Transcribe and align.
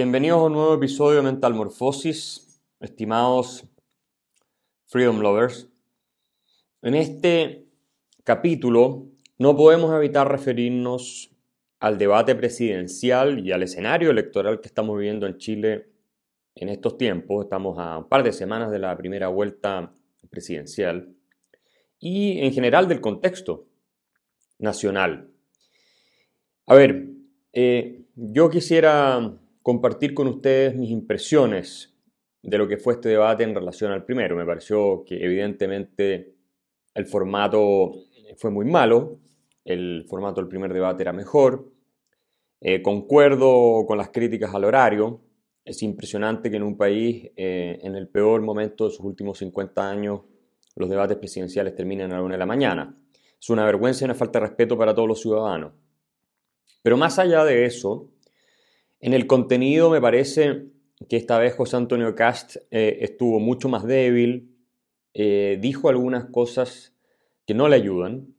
Bienvenidos 0.00 0.38
a 0.38 0.44
un 0.44 0.52
nuevo 0.52 0.74
episodio 0.74 1.16
de 1.16 1.22
Mental 1.24 1.54
Morphosis, 1.54 2.62
estimados 2.78 3.66
Freedom 4.86 5.18
Lovers. 5.18 5.68
En 6.82 6.94
este 6.94 7.66
capítulo 8.22 9.08
no 9.38 9.56
podemos 9.56 9.92
evitar 9.92 10.30
referirnos 10.30 11.32
al 11.80 11.98
debate 11.98 12.36
presidencial 12.36 13.44
y 13.44 13.50
al 13.50 13.64
escenario 13.64 14.12
electoral 14.12 14.60
que 14.60 14.68
estamos 14.68 14.96
viviendo 14.96 15.26
en 15.26 15.36
Chile 15.38 15.88
en 16.54 16.68
estos 16.68 16.96
tiempos. 16.96 17.46
Estamos 17.46 17.76
a 17.80 17.98
un 17.98 18.08
par 18.08 18.22
de 18.22 18.32
semanas 18.32 18.70
de 18.70 18.78
la 18.78 18.96
primera 18.96 19.26
vuelta 19.26 19.92
presidencial 20.30 21.12
y 21.98 22.38
en 22.38 22.52
general 22.52 22.86
del 22.86 23.00
contexto 23.00 23.66
nacional. 24.60 25.32
A 26.66 26.76
ver, 26.76 27.08
eh, 27.52 28.04
yo 28.14 28.48
quisiera 28.48 29.36
compartir 29.68 30.14
con 30.14 30.28
ustedes 30.28 30.74
mis 30.74 30.88
impresiones 30.88 31.94
de 32.42 32.56
lo 32.56 32.66
que 32.66 32.78
fue 32.78 32.94
este 32.94 33.10
debate 33.10 33.44
en 33.44 33.54
relación 33.54 33.92
al 33.92 34.02
primero. 34.02 34.34
Me 34.34 34.46
pareció 34.46 35.04
que 35.04 35.22
evidentemente 35.22 36.36
el 36.94 37.04
formato 37.04 37.92
fue 38.38 38.50
muy 38.50 38.64
malo, 38.64 39.20
el 39.66 40.06
formato 40.08 40.40
del 40.40 40.48
primer 40.48 40.72
debate 40.72 41.02
era 41.02 41.12
mejor. 41.12 41.70
Eh, 42.62 42.80
concuerdo 42.80 43.84
con 43.86 43.98
las 43.98 44.08
críticas 44.08 44.54
al 44.54 44.64
horario. 44.64 45.20
Es 45.62 45.82
impresionante 45.82 46.50
que 46.50 46.56
en 46.56 46.62
un 46.62 46.78
país, 46.78 47.30
eh, 47.36 47.78
en 47.82 47.94
el 47.94 48.08
peor 48.08 48.40
momento 48.40 48.86
de 48.86 48.92
sus 48.92 49.04
últimos 49.04 49.36
50 49.36 49.86
años, 49.86 50.22
los 50.76 50.88
debates 50.88 51.18
presidenciales 51.18 51.74
terminen 51.74 52.10
a 52.10 52.16
la 52.16 52.22
una 52.22 52.36
de 52.36 52.38
la 52.38 52.46
mañana. 52.46 52.98
Es 53.38 53.50
una 53.50 53.66
vergüenza 53.66 54.02
y 54.02 54.06
una 54.06 54.14
falta 54.14 54.40
de 54.40 54.46
respeto 54.46 54.78
para 54.78 54.94
todos 54.94 55.08
los 55.08 55.20
ciudadanos. 55.20 55.74
Pero 56.82 56.96
más 56.96 57.18
allá 57.18 57.44
de 57.44 57.66
eso, 57.66 58.08
en 59.00 59.14
el 59.14 59.26
contenido 59.26 59.90
me 59.90 60.00
parece 60.00 60.66
que 61.08 61.16
esta 61.16 61.38
vez 61.38 61.54
José 61.54 61.76
Antonio 61.76 62.14
Cast 62.14 62.56
eh, 62.70 62.98
estuvo 63.00 63.38
mucho 63.38 63.68
más 63.68 63.84
débil, 63.84 64.56
eh, 65.14 65.58
dijo 65.60 65.88
algunas 65.88 66.26
cosas 66.26 66.94
que 67.46 67.54
no 67.54 67.68
le 67.68 67.76
ayudan. 67.76 68.34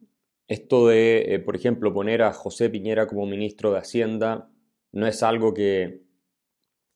Esto 0.48 0.88
de, 0.88 1.36
eh, 1.36 1.40
por 1.40 1.56
ejemplo, 1.56 1.94
poner 1.94 2.22
a 2.22 2.34
José 2.34 2.70
Piñera 2.70 3.08
como 3.08 3.26
ministro 3.26 3.72
de 3.72 3.80
Hacienda 3.80 4.50
no 4.92 5.08
es 5.08 5.22
algo 5.24 5.54
que 5.54 6.02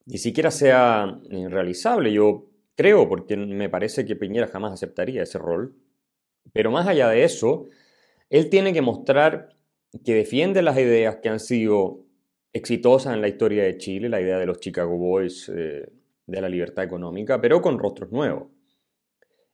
ni 0.06 0.18
siquiera 0.18 0.50
sea 0.50 1.20
realizable, 1.30 2.12
yo 2.12 2.50
creo, 2.76 3.08
porque 3.08 3.36
me 3.36 3.70
parece 3.70 4.04
que 4.04 4.16
Piñera 4.16 4.48
jamás 4.48 4.72
aceptaría 4.72 5.22
ese 5.22 5.38
rol. 5.38 5.76
Pero 6.52 6.70
más 6.70 6.86
allá 6.86 7.08
de 7.08 7.24
eso, 7.24 7.68
él 8.28 8.50
tiene 8.50 8.72
que 8.72 8.82
mostrar 8.82 9.56
que 10.04 10.14
defiende 10.14 10.60
las 10.60 10.76
ideas 10.76 11.18
que 11.22 11.28
han 11.28 11.40
sido 11.40 12.03
exitosa 12.54 13.12
en 13.12 13.20
la 13.20 13.28
historia 13.28 13.64
de 13.64 13.76
Chile, 13.76 14.08
la 14.08 14.20
idea 14.20 14.38
de 14.38 14.46
los 14.46 14.60
Chicago 14.60 14.96
Boys 14.96 15.50
eh, 15.54 15.86
de 16.26 16.40
la 16.40 16.48
libertad 16.48 16.84
económica, 16.84 17.40
pero 17.40 17.60
con 17.60 17.78
rostros 17.78 18.12
nuevos. 18.12 18.48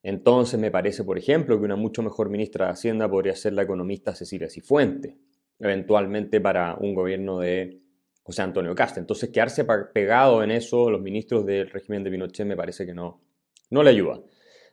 Entonces 0.03 0.61
me 0.61 0.71
parece, 0.71 1.03
por 1.03 1.19
ejemplo, 1.19 1.59
que 1.59 1.65
una 1.65 1.77
mucho 1.77 2.03
mejor 2.03 2.29
ministra 2.29 2.67
de 2.67 2.73
Hacienda 2.73 3.11
podría 3.11 3.35
ser 3.35 3.55
la 3.55 3.63
economista 3.63 4.15
Cecilia 4.15 4.49
Cifuente, 4.51 5.17
eventualmente 5.59 6.41
para 6.41 6.77
un 6.77 6.95
gobierno 6.95 7.41
de 7.41 7.81
José 8.23 8.43
Antonio 8.43 8.75
Casta. 8.75 9.01
Entonces 9.01 9.31
quedarse 9.31 9.65
pegado 9.93 10.43
en 10.43 10.51
eso, 10.51 10.91
los 10.91 11.01
ministros 11.01 11.47
del 11.47 11.71
régimen 11.71 12.05
de 12.05 12.11
Pinochet, 12.11 12.47
me 12.47 12.57
parece 12.57 12.85
que 12.85 12.95
no, 12.95 13.23
no 13.71 13.83
le 13.83 13.91
ayuda. 13.91 14.21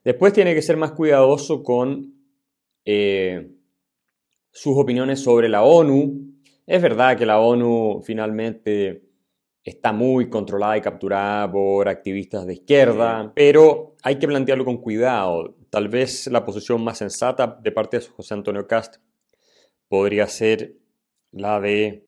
Después 0.04 0.34
tiene 0.34 0.54
que 0.54 0.62
ser 0.62 0.76
más 0.76 0.92
cuidadoso 0.92 1.64
con 1.64 2.14
eh, 2.86 3.52
sus 4.52 4.78
opiniones 4.78 5.22
sobre 5.22 5.50
la 5.50 5.64
ONU, 5.64 6.27
es 6.68 6.82
verdad 6.82 7.18
que 7.18 7.26
la 7.26 7.40
ONU 7.40 8.02
finalmente 8.04 9.02
está 9.64 9.94
muy 9.94 10.30
controlada 10.30 10.78
y 10.78 10.82
capturada 10.82 11.50
por 11.50 11.88
activistas 11.88 12.46
de 12.46 12.56
izquierda, 12.56 13.32
pero 13.34 13.96
hay 14.04 14.20
que 14.20 14.28
plantearlo 14.28 14.66
con 14.66 14.78
cuidado. 14.78 15.56
Tal 15.70 15.88
vez 15.88 16.28
la 16.28 16.44
posición 16.44 16.84
más 16.84 16.98
sensata 16.98 17.60
de 17.62 17.72
parte 17.72 18.00
de 18.00 18.06
José 18.06 18.34
Antonio 18.34 18.68
Cast 18.68 18.98
podría 19.88 20.28
ser 20.28 20.76
la 21.32 21.60
de 21.62 22.06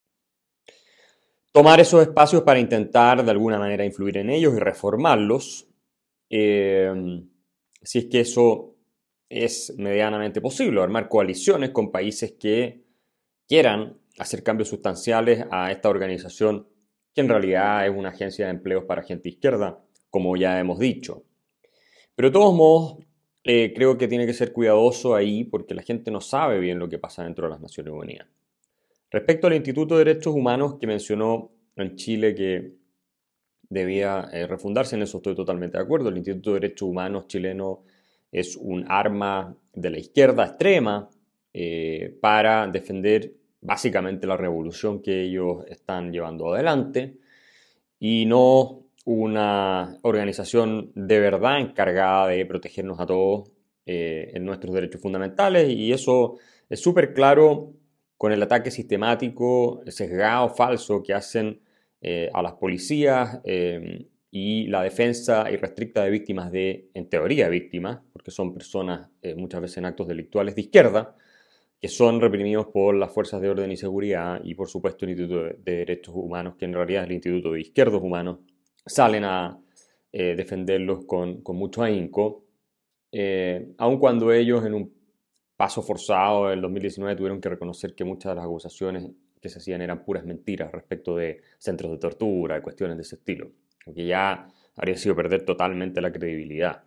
tomar 1.53 1.79
esos 1.79 2.01
espacios 2.01 2.43
para 2.43 2.59
intentar 2.59 3.23
de 3.23 3.31
alguna 3.31 3.59
manera 3.59 3.85
influir 3.85 4.17
en 4.17 4.29
ellos 4.29 4.53
y 4.55 4.59
reformarlos, 4.59 5.67
eh, 6.29 6.91
si 7.81 7.99
es 7.99 8.05
que 8.05 8.19
eso 8.21 8.75
es 9.29 9.73
medianamente 9.77 10.41
posible, 10.41 10.81
armar 10.81 11.07
coaliciones 11.07 11.69
con 11.69 11.91
países 11.91 12.33
que 12.33 12.83
quieran 13.47 13.99
hacer 14.19 14.43
cambios 14.43 14.69
sustanciales 14.69 15.45
a 15.49 15.71
esta 15.71 15.89
organización 15.89 16.67
que 17.13 17.21
en 17.21 17.29
realidad 17.29 17.87
es 17.87 17.95
una 17.95 18.09
agencia 18.09 18.45
de 18.45 18.51
empleos 18.51 18.83
para 18.83 19.03
gente 19.03 19.29
izquierda, 19.29 19.81
como 20.09 20.35
ya 20.37 20.59
hemos 20.59 20.77
dicho. 20.77 21.23
Pero 22.15 22.29
de 22.29 22.33
todos 22.33 22.53
modos, 22.53 22.97
eh, 23.43 23.73
creo 23.73 23.97
que 23.97 24.07
tiene 24.07 24.25
que 24.25 24.33
ser 24.33 24.51
cuidadoso 24.51 25.15
ahí 25.15 25.45
porque 25.45 25.73
la 25.73 25.81
gente 25.81 26.11
no 26.11 26.21
sabe 26.21 26.59
bien 26.59 26.77
lo 26.77 26.89
que 26.89 26.99
pasa 26.99 27.23
dentro 27.23 27.45
de 27.45 27.51
las 27.51 27.61
Naciones 27.61 27.93
Unidas. 27.93 28.27
Respecto 29.09 29.47
al 29.47 29.55
Instituto 29.55 29.97
de 29.97 30.05
Derechos 30.05 30.35
Humanos 30.35 30.75
que 30.79 30.85
mencionó 30.85 31.51
en 31.75 31.95
Chile 31.95 32.35
que 32.35 32.73
debía 33.69 34.29
eh, 34.33 34.45
refundarse, 34.45 34.95
en 34.95 35.03
eso 35.03 35.17
estoy 35.17 35.35
totalmente 35.35 35.77
de 35.77 35.83
acuerdo. 35.83 36.09
El 36.09 36.17
Instituto 36.17 36.53
de 36.53 36.59
Derechos 36.59 36.89
Humanos 36.89 37.27
chileno 37.27 37.83
es 38.31 38.55
un 38.57 38.85
arma 38.87 39.55
de 39.73 39.89
la 39.89 39.99
izquierda 39.99 40.45
extrema 40.45 41.09
eh, 41.53 42.17
para 42.21 42.67
defender 42.67 43.38
básicamente 43.61 44.27
la 44.27 44.37
revolución 44.37 45.01
que 45.01 45.23
ellos 45.23 45.65
están 45.67 46.11
llevando 46.11 46.53
adelante. 46.53 47.17
Y 47.99 48.25
no 48.25 48.83
una 49.05 49.97
organización 50.03 50.91
de 50.93 51.19
verdad 51.19 51.59
encargada 51.59 52.27
de 52.27 52.45
protegernos 52.45 52.99
a 52.99 53.05
todos 53.05 53.49
eh, 53.85 54.31
en 54.35 54.45
nuestros 54.45 54.73
derechos 54.73 55.01
fundamentales. 55.01 55.69
Y 55.69 55.91
eso 55.91 56.37
es 56.69 56.79
súper 56.79 57.13
claro 57.13 57.73
con 58.17 58.31
el 58.31 58.43
ataque 58.43 58.69
sistemático, 58.69 59.81
sesgado, 59.87 60.49
falso 60.49 61.01
que 61.01 61.13
hacen 61.13 61.59
eh, 62.01 62.29
a 62.33 62.43
las 62.43 62.53
policías 62.53 63.39
eh, 63.45 64.05
y 64.29 64.67
la 64.67 64.83
defensa 64.83 65.49
irrestricta 65.49 66.03
de 66.03 66.11
víctimas 66.11 66.51
de, 66.51 66.91
en 66.93 67.09
teoría, 67.09 67.49
víctimas, 67.49 67.99
porque 68.13 68.29
son 68.29 68.53
personas 68.53 69.09
muchas 69.37 69.61
veces 69.61 69.77
en 69.79 69.85
actos 69.85 70.07
delictuales 70.07 70.53
de 70.53 70.61
izquierda, 70.61 71.15
que 71.79 71.87
son 71.87 72.19
reprimidos 72.19 72.67
por 72.67 72.93
las 72.95 73.11
fuerzas 73.13 73.41
de 73.41 73.49
orden 73.49 73.71
y 73.71 73.77
seguridad 73.77 74.41
y 74.43 74.53
por 74.53 74.67
supuesto 74.67 75.05
el 75.05 75.11
Instituto 75.11 75.43
de 75.43 75.77
Derechos 75.77 76.13
Humanos, 76.15 76.55
que 76.57 76.65
en 76.65 76.73
realidad 76.73 77.03
es 77.03 77.09
el 77.09 77.15
Instituto 77.15 77.53
de 77.53 77.61
Izquierdos 77.61 78.01
Humanos, 78.03 78.39
salen 78.85 79.23
a 79.23 79.57
eh, 80.11 80.35
defenderlos 80.35 81.05
con, 81.05 81.41
mucho 81.45 81.83
ahínco, 81.83 82.45
eh, 83.11 83.73
aun 83.77 83.97
cuando 83.97 84.31
ellos 84.31 84.65
en 84.65 84.73
un 84.73 84.93
paso 85.55 85.81
forzado 85.81 86.51
en 86.51 86.61
2019 86.61 87.15
tuvieron 87.15 87.41
que 87.41 87.49
reconocer 87.49 87.95
que 87.95 88.03
muchas 88.03 88.31
de 88.31 88.35
las 88.35 88.45
acusaciones 88.45 89.09
que 89.41 89.49
se 89.49 89.59
hacían 89.59 89.81
eran 89.81 90.03
puras 90.03 90.25
mentiras 90.25 90.71
respecto 90.71 91.15
de 91.15 91.41
centros 91.57 91.91
de 91.91 91.97
tortura, 91.97 92.55
de 92.55 92.61
cuestiones 92.61 92.97
de 92.97 93.03
ese 93.03 93.15
estilo, 93.15 93.51
que 93.93 94.05
ya 94.05 94.47
habría 94.75 94.97
sido 94.97 95.15
perder 95.15 95.45
totalmente 95.45 96.01
la 96.01 96.11
credibilidad. 96.11 96.83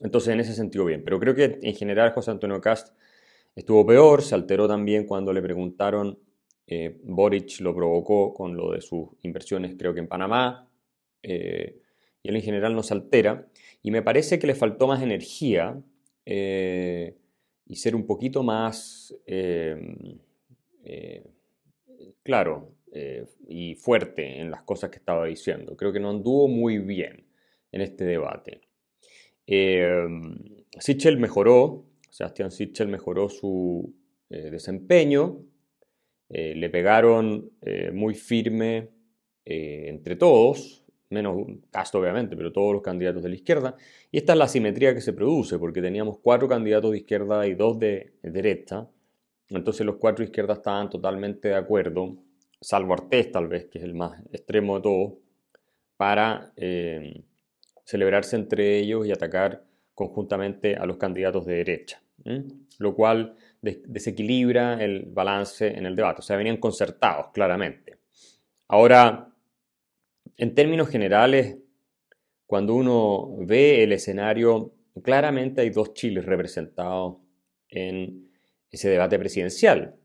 Entonces, 0.00 0.32
en 0.32 0.40
ese 0.40 0.54
sentido, 0.54 0.84
bien. 0.84 1.02
Pero 1.04 1.18
creo 1.18 1.34
que 1.34 1.58
en 1.60 1.74
general 1.74 2.12
José 2.12 2.30
Antonio 2.30 2.60
Cast 2.60 2.96
Estuvo 3.58 3.84
peor, 3.84 4.22
se 4.22 4.36
alteró 4.36 4.68
también 4.68 5.04
cuando 5.04 5.32
le 5.32 5.42
preguntaron, 5.42 6.16
eh, 6.68 6.96
Boric 7.02 7.58
lo 7.58 7.74
provocó 7.74 8.32
con 8.32 8.56
lo 8.56 8.70
de 8.70 8.80
sus 8.80 9.08
inversiones 9.22 9.74
creo 9.76 9.92
que 9.92 9.98
en 9.98 10.06
Panamá, 10.06 10.70
eh, 11.24 11.80
y 12.22 12.28
él 12.28 12.36
en 12.36 12.42
general 12.42 12.76
no 12.76 12.84
se 12.84 12.94
altera, 12.94 13.48
y 13.82 13.90
me 13.90 14.00
parece 14.00 14.38
que 14.38 14.46
le 14.46 14.54
faltó 14.54 14.86
más 14.86 15.02
energía 15.02 15.76
eh, 16.24 17.16
y 17.66 17.74
ser 17.74 17.96
un 17.96 18.06
poquito 18.06 18.44
más, 18.44 19.12
claro, 22.22 22.76
y 23.48 23.74
fuerte 23.74 24.40
en 24.40 24.52
las 24.52 24.62
cosas 24.62 24.90
que 24.90 24.98
estaba 24.98 25.26
diciendo. 25.26 25.76
Creo 25.76 25.92
que 25.92 25.98
no 25.98 26.10
anduvo 26.10 26.46
muy 26.46 26.78
bien 26.78 27.26
en 27.72 27.80
este 27.80 28.04
debate. 28.04 28.60
Sichel 30.78 31.18
mejoró, 31.18 31.87
Sebastián 32.18 32.50
Sichel 32.50 32.88
mejoró 32.88 33.28
su 33.28 33.94
eh, 34.28 34.50
desempeño, 34.50 35.38
eh, 36.28 36.52
le 36.56 36.68
pegaron 36.68 37.52
eh, 37.62 37.92
muy 37.92 38.14
firme 38.14 38.90
entre 39.50 40.16
todos, 40.16 40.84
menos 41.08 41.46
Castro 41.70 42.00
obviamente, 42.00 42.36
pero 42.36 42.52
todos 42.52 42.74
los 42.74 42.82
candidatos 42.82 43.22
de 43.22 43.30
la 43.30 43.36
izquierda. 43.36 43.76
Y 44.10 44.18
esta 44.18 44.32
es 44.32 44.38
la 44.38 44.48
simetría 44.48 44.92
que 44.92 45.00
se 45.00 45.14
produce, 45.14 45.58
porque 45.58 45.80
teníamos 45.80 46.18
cuatro 46.18 46.48
candidatos 46.48 46.90
de 46.90 46.98
izquierda 46.98 47.46
y 47.46 47.54
dos 47.54 47.78
de, 47.78 48.12
derecha. 48.22 48.86
Entonces 49.48 49.86
los 49.86 49.96
cuatro 49.96 50.22
de 50.22 50.30
izquierda 50.30 50.54
estaban 50.54 50.90
totalmente 50.90 51.48
de 51.48 51.54
acuerdo, 51.54 52.18
salvo 52.60 52.92
Artés 52.92 53.32
tal 53.32 53.46
vez, 53.46 53.66
que 53.66 53.78
es 53.78 53.84
el 53.84 53.94
más 53.94 54.20
extremo 54.32 54.76
de 54.76 54.82
todos, 54.82 55.12
para 55.96 56.52
celebrarse 57.84 58.36
entre 58.36 58.80
ellos 58.80 59.06
y 59.06 59.12
atacar 59.12 59.64
conjuntamente 59.98 60.76
a 60.76 60.86
los 60.86 60.96
candidatos 60.96 61.44
de 61.44 61.54
derecha, 61.54 62.00
lo 62.78 62.94
cual 62.94 63.36
desequilibra 63.60 64.82
el 64.82 65.06
balance 65.06 65.66
en 65.66 65.86
el 65.86 65.96
debate. 65.96 66.20
O 66.20 66.22
sea, 66.22 66.36
venían 66.36 66.58
concertados 66.58 67.28
claramente. 67.32 67.98
Ahora, 68.68 69.32
en 70.36 70.54
términos 70.54 70.88
generales, 70.88 71.56
cuando 72.46 72.74
uno 72.74 73.36
ve 73.46 73.82
el 73.82 73.92
escenario, 73.92 74.72
claramente 75.02 75.60
hay 75.60 75.70
dos 75.70 75.94
Chiles 75.94 76.24
representados 76.24 77.16
en 77.68 78.30
ese 78.70 78.88
debate 78.88 79.18
presidencial. 79.18 79.96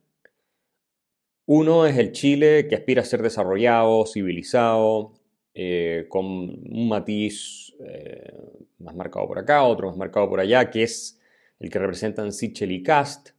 Uno 1.46 1.86
es 1.86 1.98
el 1.98 2.12
Chile 2.14 2.68
que 2.70 2.76
aspira 2.76 3.02
a 3.02 3.06
ser 3.06 3.22
desarrollado, 3.22 4.06
civilizado, 4.06 5.14
eh, 5.54 6.06
con 6.10 6.26
un 6.26 6.88
matiz 6.88 7.76
eh, 7.86 8.34
más 8.80 8.96
marcado 8.96 9.28
por 9.28 9.40
acá, 9.40 9.64
otro 9.64 9.90
más 9.90 9.98
marcado 9.98 10.30
por 10.30 10.40
allá, 10.40 10.70
que 10.70 10.84
es 10.84 11.20
el 11.60 11.70
que 11.70 11.80
representan 11.80 12.32
Sichel 12.32 12.72
y 12.72 12.84
Cast. 12.84 13.30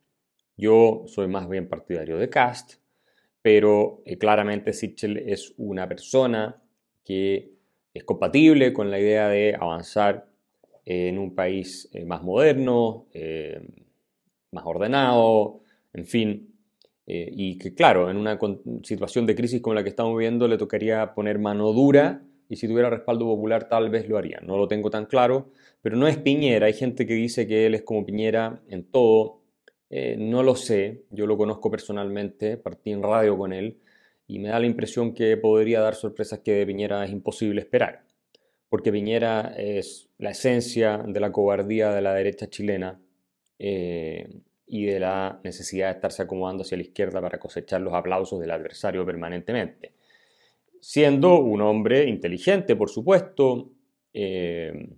Yo 0.56 1.04
soy 1.06 1.28
más 1.28 1.48
bien 1.48 1.68
partidario 1.68 2.16
de 2.16 2.28
Cast, 2.28 2.74
pero 3.42 4.02
eh, 4.04 4.18
claramente 4.18 4.72
Sichel 4.72 5.18
es 5.18 5.54
una 5.56 5.88
persona 5.88 6.62
que 7.04 7.52
es 7.92 8.04
compatible 8.04 8.72
con 8.72 8.90
la 8.90 8.98
idea 8.98 9.28
de 9.28 9.54
avanzar 9.54 10.28
en 10.84 11.18
un 11.18 11.34
país 11.34 11.88
más 12.06 12.22
moderno, 12.22 13.06
más 14.50 14.64
ordenado, 14.66 15.62
en 15.92 16.06
fin, 16.06 16.54
eh, 17.06 17.30
y 17.30 17.58
que 17.58 17.74
claro, 17.74 18.10
en 18.10 18.16
una 18.16 18.38
situación 18.82 19.26
de 19.26 19.34
crisis 19.34 19.60
como 19.60 19.74
la 19.74 19.82
que 19.82 19.90
estamos 19.90 20.16
viviendo 20.16 20.48
le 20.48 20.56
tocaría 20.56 21.14
poner 21.14 21.38
mano 21.38 21.72
dura 21.72 22.22
y 22.48 22.56
si 22.56 22.68
tuviera 22.68 22.90
respaldo 22.90 23.24
popular 23.24 23.68
tal 23.68 23.90
vez 23.90 24.08
lo 24.08 24.18
haría. 24.18 24.40
No 24.42 24.56
lo 24.56 24.68
tengo 24.68 24.90
tan 24.90 25.06
claro, 25.06 25.50
pero 25.82 25.96
no 25.96 26.06
es 26.06 26.16
Piñera. 26.18 26.66
Hay 26.66 26.72
gente 26.72 27.06
que 27.06 27.14
dice 27.14 27.46
que 27.46 27.66
él 27.66 27.74
es 27.74 27.82
como 27.82 28.04
Piñera 28.04 28.62
en 28.68 28.84
todo. 28.84 29.40
Eh, 29.90 30.16
no 30.18 30.42
lo 30.42 30.56
sé, 30.56 31.04
yo 31.10 31.26
lo 31.26 31.36
conozco 31.36 31.70
personalmente, 31.70 32.56
partí 32.56 32.90
en 32.90 33.02
radio 33.02 33.36
con 33.38 33.52
él 33.52 33.78
y 34.26 34.38
me 34.38 34.48
da 34.48 34.58
la 34.58 34.66
impresión 34.66 35.14
que 35.14 35.36
podría 35.36 35.80
dar 35.80 35.94
sorpresas 35.94 36.40
que 36.40 36.52
de 36.52 36.66
Piñera 36.66 37.04
es 37.04 37.10
imposible 37.10 37.60
esperar, 37.60 38.04
porque 38.68 38.90
Piñera 38.90 39.54
es 39.56 40.08
la 40.18 40.30
esencia 40.30 40.98
de 41.06 41.20
la 41.20 41.30
cobardía 41.30 41.92
de 41.92 42.02
la 42.02 42.14
derecha 42.14 42.48
chilena. 42.48 43.00
Eh, 43.58 44.40
y 44.66 44.86
de 44.86 44.98
la 44.98 45.40
necesidad 45.44 45.88
de 45.88 45.92
estarse 45.94 46.22
acomodando 46.22 46.62
hacia 46.62 46.76
la 46.76 46.82
izquierda 46.84 47.20
para 47.20 47.38
cosechar 47.38 47.80
los 47.80 47.94
aplausos 47.94 48.40
del 48.40 48.50
adversario 48.50 49.04
permanentemente. 49.04 49.92
Siendo 50.86 51.40
un 51.40 51.62
hombre 51.62 52.10
inteligente, 52.10 52.76
por 52.76 52.90
supuesto, 52.90 53.72
eh, 54.12 54.90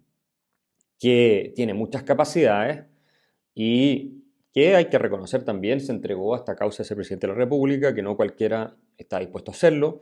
que 0.99 1.53
tiene 1.55 1.75
muchas 1.75 2.03
capacidades 2.03 2.87
y 3.55 4.25
que 4.53 4.75
hay 4.75 4.87
que 4.87 4.99
reconocer 4.99 5.45
también 5.45 5.79
se 5.79 5.93
entregó 5.93 6.35
a 6.35 6.39
esta 6.39 6.57
causa 6.57 6.83
de 6.83 6.89
ser 6.89 6.97
presidente 6.97 7.29
de 7.29 7.35
la 7.35 7.39
República, 7.39 7.95
que 7.95 8.03
no 8.03 8.17
cualquiera 8.17 8.77
está 8.99 9.21
dispuesto 9.21 9.53
a 9.53 9.55
hacerlo, 9.55 10.01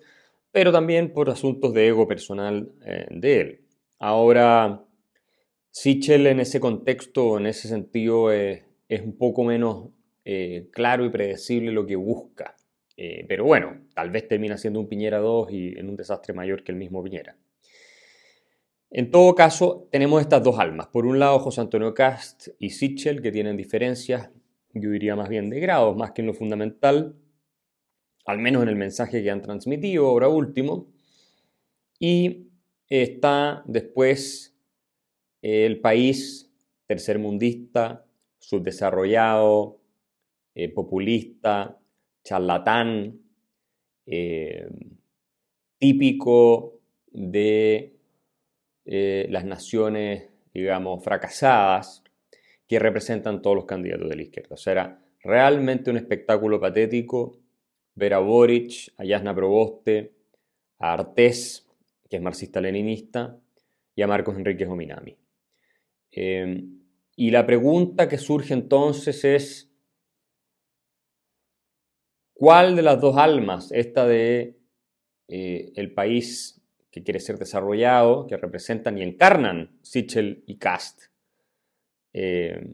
pero 0.50 0.72
también 0.72 1.12
por 1.12 1.28
asuntos 1.28 1.74
de 1.74 1.88
ego 1.88 2.08
personal 2.08 2.72
eh, 2.86 3.06
de 3.10 3.40
él. 3.42 3.60
Ahora, 3.98 4.86
Sichel 5.70 6.26
en 6.28 6.40
ese 6.40 6.60
contexto, 6.60 7.36
en 7.36 7.44
ese 7.44 7.68
sentido, 7.68 8.32
es 8.32 8.62
un 9.02 9.18
poco 9.18 9.44
menos 9.44 9.90
eh, 10.24 10.70
claro 10.72 11.04
y 11.04 11.10
predecible 11.10 11.72
lo 11.72 11.84
que 11.84 11.96
busca. 11.96 12.56
Eh, 12.96 13.24
pero 13.28 13.44
bueno, 13.44 13.86
tal 13.94 14.10
vez 14.10 14.28
termina 14.28 14.56
siendo 14.56 14.80
un 14.80 14.88
Piñera 14.88 15.18
2 15.18 15.50
y 15.50 15.78
en 15.78 15.88
un 15.88 15.96
desastre 15.96 16.32
mayor 16.32 16.62
que 16.62 16.72
el 16.72 16.78
mismo 16.78 17.02
Piñera. 17.02 17.36
En 18.90 19.10
todo 19.10 19.34
caso, 19.34 19.88
tenemos 19.90 20.20
estas 20.20 20.44
dos 20.44 20.58
almas. 20.58 20.86
Por 20.86 21.04
un 21.04 21.18
lado, 21.18 21.40
José 21.40 21.60
Antonio 21.60 21.92
Cast 21.94 22.48
y 22.60 22.70
Sichel, 22.70 23.20
que 23.20 23.32
tienen 23.32 23.56
diferencias, 23.56 24.30
yo 24.72 24.90
diría 24.90 25.16
más 25.16 25.28
bien 25.28 25.50
de 25.50 25.58
grados, 25.58 25.96
más 25.96 26.12
que 26.12 26.22
en 26.22 26.28
lo 26.28 26.34
fundamental, 26.34 27.16
al 28.24 28.38
menos 28.38 28.62
en 28.62 28.68
el 28.68 28.76
mensaje 28.76 29.22
que 29.22 29.30
han 29.30 29.42
transmitido 29.42 30.06
ahora 30.06 30.28
último. 30.28 30.86
Y 31.98 32.48
está 32.88 33.64
después 33.66 34.56
el 35.42 35.80
país 35.80 36.52
tercermundista, 36.86 38.06
subdesarrollado, 38.38 39.80
eh, 40.54 40.68
populista, 40.68 41.80
charlatán, 42.24 43.20
eh, 44.06 44.66
típico 45.78 46.80
de 47.10 47.94
eh, 48.86 49.26
las 49.30 49.44
naciones, 49.44 50.30
digamos, 50.52 51.04
fracasadas 51.04 52.02
que 52.66 52.78
representan 52.78 53.42
todos 53.42 53.56
los 53.56 53.66
candidatos 53.66 54.08
de 54.08 54.16
la 54.16 54.22
izquierda. 54.22 54.54
O 54.54 54.56
sea, 54.56 54.72
era 54.72 55.04
realmente 55.22 55.90
un 55.90 55.96
espectáculo 55.96 56.60
patético 56.60 57.38
ver 57.94 58.14
a 58.14 58.18
Boric, 58.18 58.92
a 58.96 59.04
Yasna 59.04 59.34
Proboste, 59.34 60.14
a 60.78 60.94
Artés, 60.94 61.68
que 62.08 62.16
es 62.16 62.22
marxista-leninista, 62.22 63.38
y 63.94 64.02
a 64.02 64.06
Marcos 64.06 64.36
Enríquez 64.36 64.68
Ominami. 64.68 65.16
Y 67.16 67.30
la 67.30 67.46
pregunta 67.46 68.08
que 68.08 68.18
surge 68.18 68.54
entonces 68.54 69.24
es, 69.24 69.73
¿cuál 72.34 72.76
de 72.76 72.82
las 72.82 73.00
dos 73.00 73.16
almas, 73.16 73.72
esta 73.72 74.06
de 74.06 74.58
eh, 75.28 75.72
el 75.76 75.94
país 75.94 76.60
que 76.90 77.02
quiere 77.02 77.20
ser 77.20 77.38
desarrollado, 77.38 78.26
que 78.26 78.36
representan 78.36 78.98
y 78.98 79.02
encarnan 79.02 79.78
Sichel 79.82 80.44
y 80.46 80.58
Cast, 80.58 81.04
eh, 82.12 82.68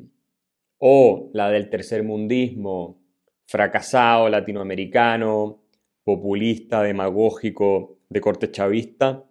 o 0.79 1.31
la 1.33 1.51
del 1.51 1.71
tercer 1.71 2.03
mundismo, 2.03 3.01
fracasado 3.47 4.29
latinoamericano, 4.29 5.63
populista, 6.05 6.83
demagógico, 6.83 7.99
de 8.09 8.21
corte 8.21 8.51
chavista, 8.51 9.25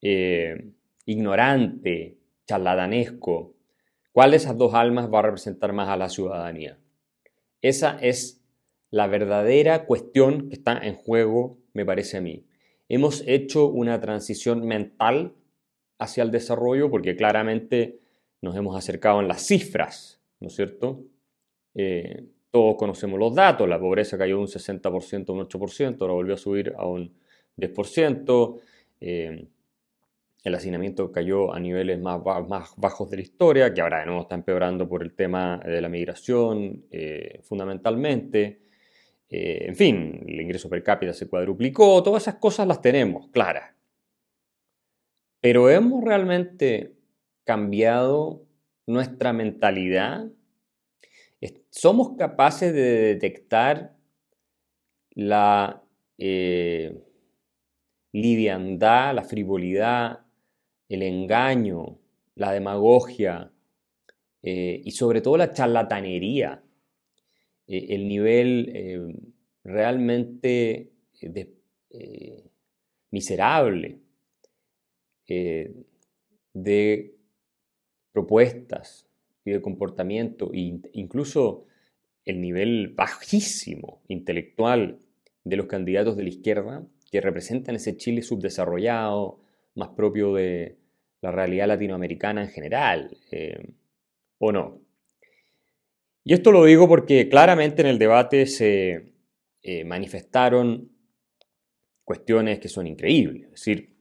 eh, 0.00 0.72
ignorante, 1.06 2.18
charlatanesco, 2.46 3.54
¿Cuál 4.12 4.32
de 4.32 4.36
esas 4.36 4.58
dos 4.58 4.74
almas 4.74 5.10
va 5.12 5.20
a 5.20 5.22
representar 5.22 5.72
más 5.72 5.88
a 5.88 5.96
la 5.96 6.10
ciudadanía? 6.10 6.78
Esa 7.62 7.98
es 7.98 8.41
la 8.92 9.06
verdadera 9.06 9.86
cuestión 9.86 10.50
que 10.50 10.54
está 10.54 10.78
en 10.78 10.94
juego, 10.94 11.58
me 11.72 11.84
parece 11.84 12.18
a 12.18 12.20
mí. 12.20 12.44
Hemos 12.90 13.24
hecho 13.26 13.66
una 13.66 13.98
transición 14.00 14.66
mental 14.66 15.32
hacia 15.98 16.22
el 16.22 16.30
desarrollo 16.30 16.90
porque 16.90 17.16
claramente 17.16 18.00
nos 18.42 18.54
hemos 18.54 18.76
acercado 18.76 19.20
en 19.20 19.28
las 19.28 19.46
cifras, 19.46 20.20
¿no 20.40 20.48
es 20.48 20.54
cierto? 20.54 21.04
Eh, 21.74 22.26
todos 22.50 22.76
conocemos 22.76 23.18
los 23.18 23.34
datos, 23.34 23.66
la 23.66 23.80
pobreza 23.80 24.18
cayó 24.18 24.38
un 24.38 24.46
60% 24.46 25.30
a 25.30 25.32
un 25.32 25.48
8%, 25.48 25.96
ahora 26.02 26.12
volvió 26.12 26.34
a 26.34 26.38
subir 26.38 26.74
a 26.76 26.86
un 26.86 27.14
10%, 27.56 28.60
eh, 29.00 29.48
el 30.44 30.54
hacinamiento 30.54 31.10
cayó 31.10 31.54
a 31.54 31.60
niveles 31.60 31.98
más, 31.98 32.20
más, 32.46 32.74
bajos 32.76 33.08
de 33.08 33.16
la 33.16 33.22
historia, 33.22 33.72
que 33.72 33.80
ahora 33.80 34.00
de 34.00 34.06
nuevo 34.06 34.22
está 34.22 34.34
empeorando 34.34 34.86
por 34.86 35.02
el 35.02 35.14
tema 35.14 35.62
de 35.64 35.80
la 35.80 35.88
migración, 35.88 36.84
eh, 36.90 37.40
fundamentalmente. 37.42 38.60
Eh, 39.34 39.64
en 39.66 39.76
fin, 39.76 40.24
el 40.28 40.42
ingreso 40.42 40.68
per 40.68 40.82
cápita 40.82 41.14
se 41.14 41.26
cuadruplicó, 41.26 42.02
todas 42.02 42.24
esas 42.24 42.34
cosas 42.34 42.66
las 42.66 42.82
tenemos 42.82 43.28
claras. 43.28 43.74
Pero 45.40 45.70
¿hemos 45.70 46.04
realmente 46.04 46.92
cambiado 47.44 48.44
nuestra 48.86 49.32
mentalidad? 49.32 50.26
¿Somos 51.70 52.16
capaces 52.18 52.74
de 52.74 53.14
detectar 53.14 53.96
la 55.12 55.82
eh, 56.18 57.02
liviandad, 58.12 59.14
la 59.14 59.22
frivolidad, 59.22 60.26
el 60.90 61.02
engaño, 61.02 61.98
la 62.34 62.52
demagogia 62.52 63.50
eh, 64.42 64.82
y 64.84 64.90
sobre 64.90 65.22
todo 65.22 65.38
la 65.38 65.54
charlatanería, 65.54 66.62
eh, 67.66 67.86
el 67.90 68.08
nivel 68.08 68.70
eh, 68.74 69.14
realmente 69.64 70.90
miserable 73.10 74.00
de 76.54 77.14
propuestas 78.12 79.06
y 79.44 79.52
de 79.52 79.62
comportamiento, 79.62 80.50
e 80.52 80.80
incluso 80.92 81.66
el 82.24 82.40
nivel 82.40 82.88
bajísimo 82.88 84.02
intelectual 84.08 84.98
de 85.44 85.56
los 85.56 85.66
candidatos 85.66 86.16
de 86.16 86.22
la 86.24 86.28
izquierda 86.28 86.86
que 87.10 87.20
representan 87.20 87.76
ese 87.76 87.96
Chile 87.96 88.22
subdesarrollado, 88.22 89.40
más 89.74 89.90
propio 89.90 90.34
de, 90.34 90.76
la 91.22 91.30
realidad 91.30 91.68
latinoamericana 91.68 92.42
en 92.42 92.48
general, 92.48 93.16
eh, 93.30 93.74
¿o 94.38 94.52
no? 94.52 94.81
Y 96.24 96.34
esto 96.34 96.52
lo 96.52 96.64
digo 96.64 96.88
porque 96.88 97.28
claramente 97.28 97.82
en 97.82 97.88
el 97.88 97.98
debate 97.98 98.46
se 98.46 99.12
eh, 99.62 99.84
manifestaron 99.84 100.90
cuestiones 102.04 102.60
que 102.60 102.68
son 102.68 102.86
increíbles. 102.86 103.44
Es 103.44 103.50
decir, 103.50 103.96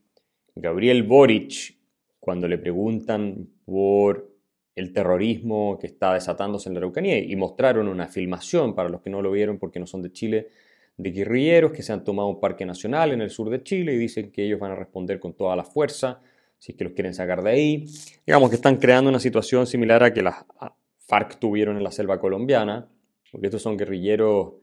Gabriel 0.55 1.03
Boric, 1.03 1.77
cuando 2.19 2.47
le 2.47 2.57
preguntan 2.57 3.47
por 3.65 4.29
el 4.75 4.93
terrorismo 4.93 5.77
que 5.79 5.87
está 5.87 6.13
desatándose 6.13 6.69
en 6.69 6.75
la 6.75 6.79
Araucanía 6.79 7.19
y 7.19 7.35
mostraron 7.35 7.87
una 7.87 8.07
filmación 8.07 8.75
para 8.75 8.89
los 8.89 9.01
que 9.01 9.09
no 9.09 9.21
lo 9.21 9.31
vieron 9.31 9.57
porque 9.57 9.79
no 9.79 9.87
son 9.87 10.01
de 10.01 10.11
Chile, 10.11 10.49
de 10.97 11.11
guerrilleros 11.11 11.71
que 11.71 11.81
se 11.81 11.91
han 11.91 12.03
tomado 12.03 12.29
un 12.29 12.39
parque 12.39 12.65
nacional 12.65 13.11
en 13.11 13.21
el 13.21 13.29
sur 13.29 13.49
de 13.49 13.63
Chile 13.63 13.93
y 13.93 13.97
dicen 13.97 14.31
que 14.31 14.45
ellos 14.45 14.59
van 14.59 14.71
a 14.71 14.75
responder 14.75 15.19
con 15.19 15.33
toda 15.33 15.55
la 15.55 15.63
fuerza 15.63 16.21
si 16.57 16.73
es 16.73 16.77
que 16.77 16.83
los 16.83 16.93
quieren 16.93 17.15
sacar 17.15 17.41
de 17.41 17.49
ahí. 17.49 17.85
Digamos 18.25 18.49
que 18.49 18.55
están 18.55 18.77
creando 18.77 19.09
una 19.09 19.19
situación 19.19 19.65
similar 19.65 20.03
a 20.03 20.13
que 20.13 20.21
las 20.21 20.45
FARC 21.11 21.39
tuvieron 21.39 21.75
en 21.75 21.83
la 21.83 21.91
selva 21.91 22.21
colombiana, 22.21 22.89
porque 23.33 23.47
estos 23.47 23.61
son 23.61 23.75
guerrilleros 23.75 24.53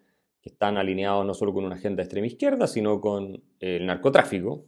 que 0.40 0.48
están 0.48 0.78
alineados 0.78 1.26
no 1.26 1.34
solo 1.34 1.52
con 1.52 1.66
una 1.66 1.74
agenda 1.74 2.02
extrema 2.02 2.26
izquierda, 2.26 2.66
sino 2.66 3.02
con 3.02 3.44
el 3.60 3.84
narcotráfico. 3.84 4.64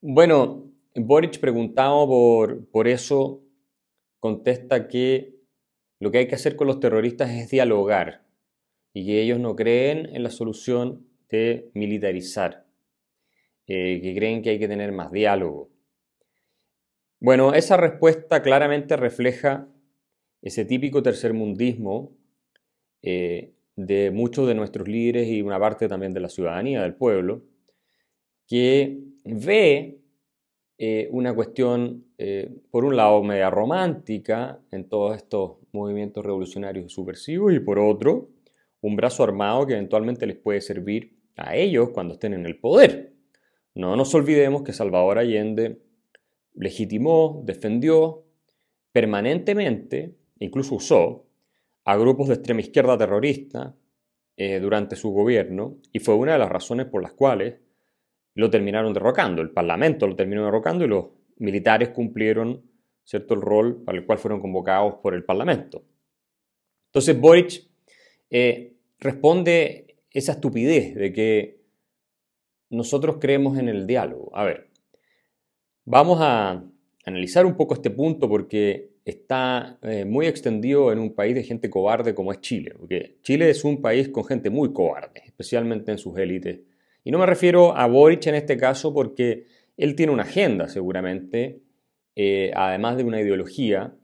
Bueno, 0.00 0.70
Boric 0.94 1.40
preguntado 1.40 2.06
por, 2.06 2.68
por 2.68 2.86
eso 2.86 3.42
contesta 4.20 4.86
que 4.86 5.34
lo 5.98 6.12
que 6.12 6.18
hay 6.18 6.28
que 6.28 6.36
hacer 6.36 6.54
con 6.54 6.68
los 6.68 6.78
terroristas 6.78 7.30
es 7.30 7.50
dialogar 7.50 8.24
y 8.92 9.04
que 9.04 9.20
ellos 9.20 9.40
no 9.40 9.56
creen 9.56 10.14
en 10.14 10.22
la 10.22 10.30
solución 10.30 11.08
de 11.28 11.72
militarizar, 11.74 12.66
eh, 13.66 14.00
que 14.00 14.14
creen 14.14 14.42
que 14.42 14.50
hay 14.50 14.60
que 14.60 14.68
tener 14.68 14.92
más 14.92 15.10
diálogo. 15.10 15.70
Bueno, 17.18 17.52
esa 17.52 17.76
respuesta 17.76 18.42
claramente 18.42 18.96
refleja 18.96 19.71
ese 20.42 20.64
típico 20.64 21.02
tercermundismo 21.02 22.12
eh, 23.00 23.54
de 23.76 24.10
muchos 24.10 24.46
de 24.46 24.54
nuestros 24.54 24.86
líderes 24.86 25.28
y 25.28 25.40
una 25.40 25.58
parte 25.58 25.88
también 25.88 26.12
de 26.12 26.20
la 26.20 26.28
ciudadanía, 26.28 26.82
del 26.82 26.94
pueblo, 26.94 27.42
que 28.46 28.98
ve 29.24 29.98
eh, 30.76 31.08
una 31.10 31.34
cuestión, 31.34 32.04
por 32.70 32.84
un 32.84 32.96
lado, 32.96 33.22
media 33.22 33.50
romántica 33.50 34.60
en 34.70 34.88
todos 34.88 35.16
estos 35.16 35.56
movimientos 35.72 36.24
revolucionarios 36.24 36.86
y 36.86 36.88
subversivos, 36.88 37.52
y 37.52 37.60
por 37.60 37.78
otro, 37.78 38.28
un 38.82 38.96
brazo 38.96 39.24
armado 39.24 39.66
que 39.66 39.72
eventualmente 39.72 40.26
les 40.26 40.36
puede 40.36 40.60
servir 40.60 41.16
a 41.36 41.56
ellos 41.56 41.90
cuando 41.90 42.14
estén 42.14 42.34
en 42.34 42.46
el 42.46 42.58
poder. 42.58 43.12
No 43.74 43.96
nos 43.96 44.14
olvidemos 44.14 44.62
que 44.62 44.72
Salvador 44.72 45.18
Allende 45.18 45.80
legitimó, 46.54 47.42
defendió 47.44 48.24
permanentemente, 48.92 50.14
incluso 50.42 50.76
usó, 50.76 51.26
a 51.84 51.96
grupos 51.96 52.28
de 52.28 52.34
extrema 52.34 52.60
izquierda 52.60 52.96
terrorista 52.96 53.74
eh, 54.36 54.60
durante 54.60 54.96
su 54.96 55.10
gobierno 55.10 55.78
y 55.92 55.98
fue 55.98 56.14
una 56.14 56.32
de 56.32 56.38
las 56.38 56.48
razones 56.48 56.86
por 56.86 57.02
las 57.02 57.12
cuales 57.12 57.56
lo 58.34 58.50
terminaron 58.50 58.92
derrocando. 58.92 59.42
El 59.42 59.50
Parlamento 59.50 60.06
lo 60.06 60.16
terminó 60.16 60.44
derrocando 60.44 60.84
y 60.84 60.88
los 60.88 61.06
militares 61.36 61.90
cumplieron 61.90 62.62
¿cierto? 63.04 63.34
el 63.34 63.42
rol 63.42 63.82
para 63.84 63.98
el 63.98 64.06
cual 64.06 64.18
fueron 64.18 64.40
convocados 64.40 64.94
por 65.02 65.14
el 65.14 65.24
Parlamento. 65.24 65.84
Entonces 66.86 67.20
Boric 67.20 67.68
eh, 68.30 68.76
responde 68.98 69.96
esa 70.10 70.32
estupidez 70.32 70.94
de 70.94 71.12
que 71.12 71.62
nosotros 72.70 73.18
creemos 73.20 73.58
en 73.58 73.68
el 73.68 73.86
diálogo. 73.86 74.34
A 74.34 74.44
ver, 74.44 74.70
vamos 75.84 76.18
a 76.20 76.64
analizar 77.04 77.44
un 77.44 77.56
poco 77.56 77.74
este 77.74 77.90
punto 77.90 78.28
porque 78.28 78.91
está 79.04 79.78
eh, 79.82 80.04
muy 80.04 80.26
extendido 80.26 80.92
en 80.92 80.98
un 80.98 81.14
país 81.14 81.34
de 81.34 81.42
gente 81.42 81.70
cobarde 81.70 82.14
como 82.14 82.32
es 82.32 82.40
Chile. 82.40 82.74
Porque 82.78 83.16
Chile 83.22 83.50
es 83.50 83.64
un 83.64 83.80
país 83.80 84.08
con 84.08 84.24
gente 84.24 84.50
muy 84.50 84.72
cobarde, 84.72 85.22
especialmente 85.24 85.90
en 85.92 85.98
sus 85.98 86.16
élites. 86.18 86.60
Y 87.04 87.10
no 87.10 87.18
me 87.18 87.26
refiero 87.26 87.76
a 87.76 87.86
Boric 87.86 88.26
en 88.26 88.36
este 88.36 88.56
caso 88.56 88.94
porque 88.94 89.46
él 89.76 89.96
tiene 89.96 90.12
una 90.12 90.22
agenda 90.22 90.68
seguramente, 90.68 91.60
eh, 92.14 92.52
además 92.54 92.96
de 92.96 93.04
una 93.04 93.20
ideología 93.20 93.94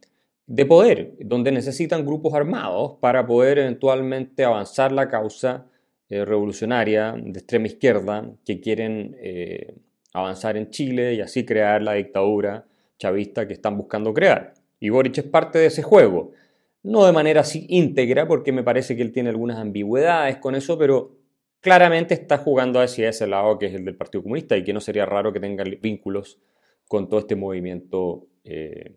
de 0.46 0.66
poder, 0.66 1.12
donde 1.20 1.52
necesitan 1.52 2.06
grupos 2.06 2.34
armados 2.34 2.96
para 3.00 3.26
poder 3.26 3.58
eventualmente 3.58 4.44
avanzar 4.44 4.92
la 4.92 5.08
causa 5.08 5.66
eh, 6.08 6.24
revolucionaria 6.24 7.14
de 7.16 7.38
extrema 7.38 7.66
izquierda 7.66 8.28
que 8.44 8.60
quieren 8.60 9.16
avanzar 10.14 10.56
en 10.56 10.70
Chile 10.70 11.14
y 11.14 11.20
así 11.20 11.44
crear 11.44 11.82
la 11.82 11.92
dictadura 11.92 12.66
chavista 12.98 13.46
que 13.46 13.52
están 13.52 13.76
buscando 13.76 14.12
crear. 14.12 14.54
Y 14.80 14.90
Boric 14.90 15.18
es 15.18 15.24
parte 15.24 15.58
de 15.58 15.66
ese 15.66 15.82
juego. 15.82 16.32
No 16.82 17.04
de 17.04 17.12
manera 17.12 17.40
así 17.40 17.66
íntegra, 17.68 18.26
porque 18.26 18.52
me 18.52 18.62
parece 18.62 18.96
que 18.96 19.02
él 19.02 19.12
tiene 19.12 19.30
algunas 19.30 19.58
ambigüedades 19.58 20.36
con 20.38 20.54
eso, 20.54 20.78
pero 20.78 21.16
claramente 21.60 22.14
está 22.14 22.38
jugando 22.38 22.80
hacia 22.80 23.08
ese 23.08 23.26
lado 23.26 23.58
que 23.58 23.66
es 23.66 23.74
el 23.74 23.84
del 23.84 23.96
Partido 23.96 24.22
Comunista 24.22 24.56
y 24.56 24.64
que 24.64 24.72
no 24.72 24.80
sería 24.80 25.04
raro 25.06 25.32
que 25.32 25.40
tenga 25.40 25.64
vínculos 25.64 26.38
con 26.86 27.08
todo 27.08 27.20
este 27.20 27.36
movimiento 27.36 28.28
eh, 28.44 28.94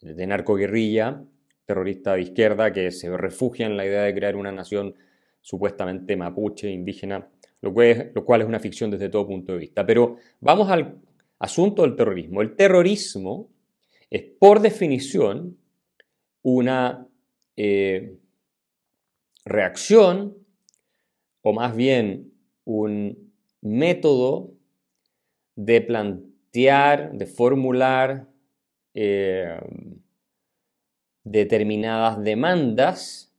de 0.00 0.26
narcoguerrilla 0.26 1.24
terrorista 1.68 2.14
de 2.14 2.22
izquierda 2.22 2.72
que 2.72 2.90
se 2.90 3.14
refugia 3.14 3.66
en 3.66 3.76
la 3.76 3.84
idea 3.84 4.02
de 4.04 4.14
crear 4.14 4.36
una 4.36 4.50
nación 4.50 4.94
supuestamente 5.42 6.16
mapuche, 6.16 6.70
indígena, 6.70 7.28
lo 7.60 7.74
cual, 7.74 7.86
es, 7.88 8.06
lo 8.14 8.24
cual 8.24 8.40
es 8.40 8.48
una 8.48 8.58
ficción 8.58 8.90
desde 8.90 9.10
todo 9.10 9.26
punto 9.26 9.52
de 9.52 9.58
vista. 9.58 9.84
Pero 9.84 10.16
vamos 10.40 10.70
al 10.70 10.96
asunto 11.38 11.82
del 11.82 11.94
terrorismo. 11.94 12.40
El 12.40 12.56
terrorismo 12.56 13.50
es 14.10 14.22
por 14.38 14.60
definición 14.60 15.58
una 16.42 17.06
eh, 17.56 18.16
reacción 19.44 20.36
o 21.42 21.52
más 21.52 21.74
bien 21.74 22.32
un 22.64 23.32
método 23.60 24.52
de 25.56 25.80
plantear, 25.80 27.12
de 27.12 27.26
formular 27.26 28.28
eh, 28.94 29.58
determinadas 31.24 32.22
demandas 32.22 33.34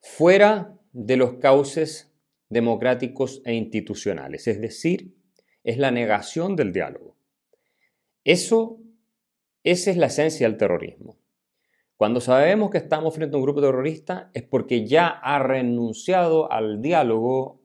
fuera 0.00 0.78
de 0.92 1.16
los 1.16 1.34
cauces 1.34 2.12
democráticos 2.48 3.42
e 3.44 3.54
institucionales, 3.54 4.48
es 4.48 4.60
decir, 4.60 5.14
es 5.62 5.78
la 5.78 5.90
negación 5.90 6.56
del 6.56 6.72
diálogo. 6.72 7.16
Eso, 8.24 8.80
esa 9.62 9.90
es 9.90 9.96
la 9.96 10.06
esencia 10.06 10.48
del 10.48 10.56
terrorismo. 10.56 11.16
Cuando 11.96 12.20
sabemos 12.20 12.70
que 12.70 12.78
estamos 12.78 13.14
frente 13.14 13.36
a 13.36 13.38
un 13.38 13.44
grupo 13.44 13.60
terrorista 13.60 14.30
es 14.32 14.42
porque 14.42 14.86
ya 14.86 15.08
ha 15.08 15.38
renunciado 15.38 16.50
al 16.50 16.80
diálogo, 16.80 17.60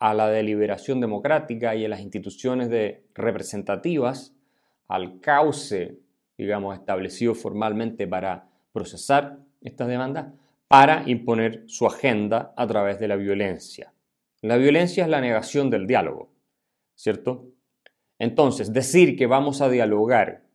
a 0.00 0.12
la 0.12 0.28
deliberación 0.28 1.00
democrática 1.00 1.76
y 1.76 1.84
a 1.84 1.88
las 1.88 2.00
instituciones 2.00 2.68
de 2.68 3.04
representativas 3.14 4.34
al 4.88 5.20
cauce, 5.20 6.00
digamos, 6.36 6.76
establecido 6.76 7.34
formalmente 7.34 8.08
para 8.08 8.48
procesar 8.72 9.38
estas 9.60 9.88
demandas, 9.88 10.32
para 10.68 11.04
imponer 11.06 11.62
su 11.66 11.86
agenda 11.86 12.52
a 12.56 12.66
través 12.66 12.98
de 12.98 13.08
la 13.08 13.16
violencia. 13.16 13.92
La 14.42 14.56
violencia 14.56 15.04
es 15.04 15.10
la 15.10 15.20
negación 15.20 15.70
del 15.70 15.86
diálogo, 15.86 16.32
¿cierto? 16.94 17.46
Entonces, 18.18 18.72
decir 18.72 19.16
que 19.16 19.26
vamos 19.26 19.60
a 19.60 19.68
dialogar 19.68 20.45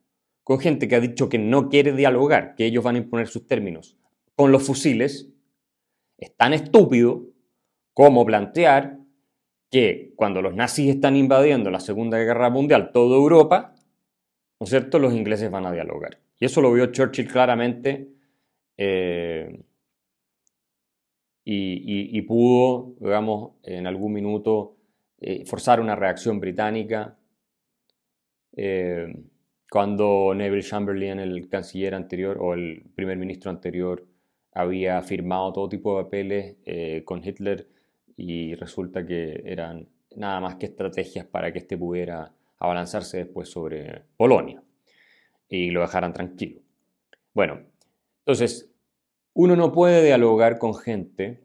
con 0.52 0.60
gente 0.60 0.90
que 0.90 0.98
ha 0.98 1.00
dicho 1.00 1.30
que 1.30 1.38
no 1.38 1.70
quiere 1.70 1.94
dialogar, 1.94 2.56
que 2.56 2.66
ellos 2.66 2.84
van 2.84 2.96
a 2.96 2.98
imponer 2.98 3.30
sus 3.30 3.48
términos 3.48 3.96
con 4.36 4.52
los 4.52 4.62
fusiles, 4.62 5.30
es 6.18 6.36
tan 6.36 6.52
estúpido 6.52 7.24
como 7.94 8.26
plantear 8.26 8.98
que 9.70 10.12
cuando 10.18 10.42
los 10.42 10.54
nazis 10.54 10.90
están 10.90 11.16
invadiendo 11.16 11.72
la 11.72 11.80
Segunda 11.80 12.18
Guerra 12.18 12.50
Mundial 12.50 12.92
toda 12.92 13.16
Europa, 13.16 13.76
¿no 14.60 14.66
es 14.66 14.70
cierto?, 14.70 15.00
los 15.00 15.14
ingleses 15.14 15.50
van 15.50 15.68
a 15.68 15.72
dialogar. 15.72 16.20
Y 16.38 16.44
eso 16.44 16.60
lo 16.60 16.74
vio 16.74 16.88
Churchill 16.88 17.30
claramente 17.30 18.10
eh, 18.76 19.58
y, 21.46 22.22
pudo, 22.24 22.94
digamos, 23.00 23.54
en 23.64 23.88
algún 23.88 24.12
minuto 24.12 24.76
eh, 25.18 25.46
forzar 25.46 25.80
una 25.80 25.96
reacción 25.96 26.42
británica. 26.42 27.18
Eh, 28.52 29.14
cuando 29.72 30.34
Neville 30.36 30.64
Chamberlain, 30.64 31.20
el 31.20 31.48
canciller 31.48 31.96
anterior 31.96 32.38
o 32.42 32.54
el 32.54 32.84
primer 32.94 33.18
ministro 33.18 33.50
anterior, 33.50 34.06
había 34.54 35.02
firmado 35.02 35.54
todo 35.54 35.70
tipo 35.70 35.98
de 35.98 36.04
papeles 36.04 36.58
con 37.06 37.26
Hitler 37.26 37.70
y 38.18 38.54
resulta 38.56 39.06
que 39.06 39.42
eran 39.46 39.88
nada 40.18 40.42
más 40.42 40.56
que 40.56 40.66
estrategias 40.66 41.26
para 41.26 41.54
que 41.54 41.60
éste 41.60 41.78
pudiera 41.78 42.34
abalanzarse 42.60 43.20
después 43.20 43.50
sobre 43.50 44.04
Polonia 44.18 44.62
y 45.48 45.72
lo 45.72 45.82
dejaran 45.82 46.12
tranquilo. 46.12 46.62
Bueno, 47.34 47.62
entonces, 48.20 48.70
uno 49.34 49.56
no 49.56 49.72
puede 49.72 50.04
dialogar 50.04 50.58
con 50.58 50.76
gente 50.76 51.42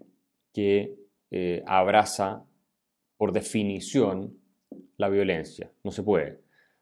que 0.52 0.97
eh, 1.30 1.62
abraza 1.66 2.45
por 3.16 3.33
definición 3.33 4.37
la 4.97 5.09
violencia. 5.09 5.71
No 5.85 5.90
se 5.90 6.02
puede. 6.02 6.40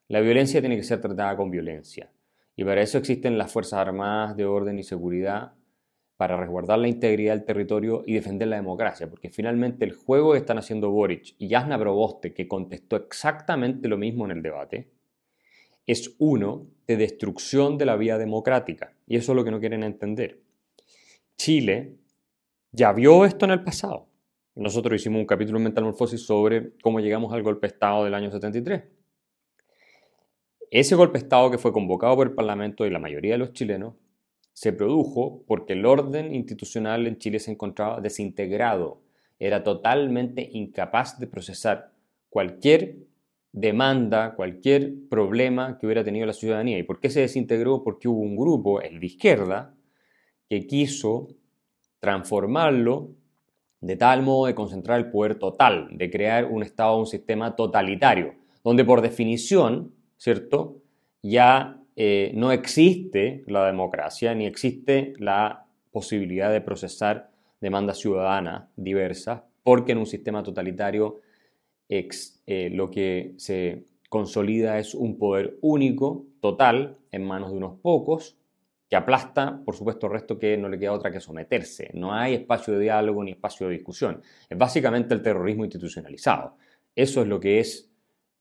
La 0.08 0.20
violencia 0.20 0.60
tiene 0.60 0.76
que 0.76 0.82
ser 0.82 1.00
tratada 1.00 1.36
con 1.36 1.50
violencia. 1.50 2.10
Y 2.56 2.64
para 2.64 2.82
eso 2.82 2.98
existen 2.98 3.38
las 3.38 3.52
Fuerzas 3.52 3.80
Armadas 3.80 4.36
de 4.36 4.44
Orden 4.44 4.78
y 4.78 4.84
Seguridad, 4.84 5.54
para 6.16 6.36
resguardar 6.36 6.78
la 6.78 6.88
integridad 6.88 7.34
del 7.34 7.44
territorio 7.44 8.02
y 8.06 8.14
defender 8.14 8.48
la 8.48 8.56
democracia, 8.56 9.10
porque 9.10 9.30
finalmente 9.30 9.84
el 9.84 9.92
juego 9.92 10.32
que 10.32 10.38
están 10.38 10.58
haciendo 10.58 10.90
Boric 10.90 11.34
y 11.38 11.48
Jasna 11.48 11.78
Proboste, 11.78 12.32
que 12.32 12.46
contestó 12.46 12.96
exactamente 12.96 13.88
lo 13.88 13.98
mismo 13.98 14.24
en 14.24 14.30
el 14.30 14.42
debate, 14.42 14.90
es 15.86 16.14
uno 16.18 16.66
de 16.86 16.96
destrucción 16.96 17.76
de 17.76 17.86
la 17.86 17.96
vía 17.96 18.16
democrática. 18.16 18.94
Y 19.06 19.16
eso 19.16 19.32
es 19.32 19.36
lo 19.36 19.44
que 19.44 19.50
no 19.50 19.60
quieren 19.60 19.82
entender. 19.82 20.40
Chile 21.36 21.96
ya 22.70 22.92
vio 22.92 23.24
esto 23.24 23.44
en 23.44 23.50
el 23.50 23.64
pasado. 23.64 24.08
nosotros 24.54 25.00
hicimos 25.00 25.20
un 25.20 25.26
capítulo 25.26 25.58
en 25.58 25.64
Metamorfosis 25.64 26.24
sobre 26.24 26.76
cómo 26.80 27.00
llegamos 27.00 27.32
al 27.32 27.42
golpe 27.42 27.66
de 27.66 27.74
Estado 27.74 28.04
del 28.04 28.14
año 28.14 28.30
73. 28.30 28.84
Ese 30.74 30.96
golpe 30.96 31.20
de 31.20 31.22
Estado 31.22 31.52
que 31.52 31.58
fue 31.58 31.72
convocado 31.72 32.16
por 32.16 32.26
el 32.26 32.34
Parlamento 32.34 32.84
y 32.84 32.90
la 32.90 32.98
mayoría 32.98 33.34
de 33.34 33.38
los 33.38 33.52
chilenos 33.52 33.94
se 34.52 34.72
produjo 34.72 35.44
porque 35.46 35.74
el 35.74 35.86
orden 35.86 36.34
institucional 36.34 37.06
en 37.06 37.16
Chile 37.16 37.38
se 37.38 37.52
encontraba 37.52 38.00
desintegrado, 38.00 39.00
era 39.38 39.62
totalmente 39.62 40.48
incapaz 40.52 41.20
de 41.20 41.28
procesar 41.28 41.92
cualquier 42.28 42.96
demanda, 43.52 44.34
cualquier 44.34 44.94
problema 45.08 45.78
que 45.78 45.86
hubiera 45.86 46.02
tenido 46.02 46.26
la 46.26 46.32
ciudadanía. 46.32 46.76
¿Y 46.76 46.82
por 46.82 46.98
qué 46.98 47.08
se 47.08 47.20
desintegró? 47.20 47.84
Porque 47.84 48.08
hubo 48.08 48.22
un 48.22 48.34
grupo, 48.34 48.80
el 48.80 48.98
de 48.98 49.06
izquierda, 49.06 49.76
que 50.48 50.66
quiso 50.66 51.28
transformarlo 52.00 53.10
de 53.80 53.94
tal 53.94 54.22
modo 54.22 54.46
de 54.46 54.56
concentrar 54.56 54.98
el 54.98 55.12
poder 55.12 55.36
total, 55.36 55.90
de 55.92 56.10
crear 56.10 56.46
un 56.46 56.64
Estado, 56.64 56.98
un 56.98 57.06
sistema 57.06 57.54
totalitario, 57.54 58.34
donde 58.64 58.84
por 58.84 59.02
definición, 59.02 59.93
¿cierto? 60.16 60.82
Ya 61.22 61.80
eh, 61.96 62.32
no 62.34 62.52
existe 62.52 63.44
la 63.46 63.66
democracia 63.66 64.34
ni 64.34 64.46
existe 64.46 65.14
la 65.18 65.66
posibilidad 65.90 66.52
de 66.52 66.60
procesar 66.60 67.30
demandas 67.60 67.98
ciudadanas 67.98 68.68
diversas, 68.76 69.42
porque 69.62 69.92
en 69.92 69.98
un 69.98 70.06
sistema 70.06 70.42
totalitario 70.42 71.20
eh, 71.88 72.70
lo 72.72 72.90
que 72.90 73.34
se 73.36 73.84
consolida 74.08 74.78
es 74.78 74.94
un 74.94 75.18
poder 75.18 75.58
único, 75.60 76.26
total, 76.40 76.98
en 77.10 77.24
manos 77.24 77.50
de 77.50 77.56
unos 77.56 77.78
pocos, 77.80 78.36
que 78.88 78.96
aplasta, 78.96 79.60
por 79.64 79.74
supuesto, 79.74 80.06
el 80.06 80.12
resto 80.12 80.38
que 80.38 80.56
no 80.56 80.68
le 80.68 80.78
queda 80.78 80.92
otra 80.92 81.10
que 81.10 81.20
someterse. 81.20 81.90
No 81.94 82.12
hay 82.12 82.34
espacio 82.34 82.74
de 82.74 82.80
diálogo 82.80 83.24
ni 83.24 83.32
espacio 83.32 83.66
de 83.66 83.74
discusión. 83.74 84.22
Es 84.48 84.58
básicamente 84.58 85.14
el 85.14 85.22
terrorismo 85.22 85.64
institucionalizado. 85.64 86.56
Eso 86.94 87.22
es 87.22 87.28
lo 87.28 87.40
que 87.40 87.60
es 87.60 87.90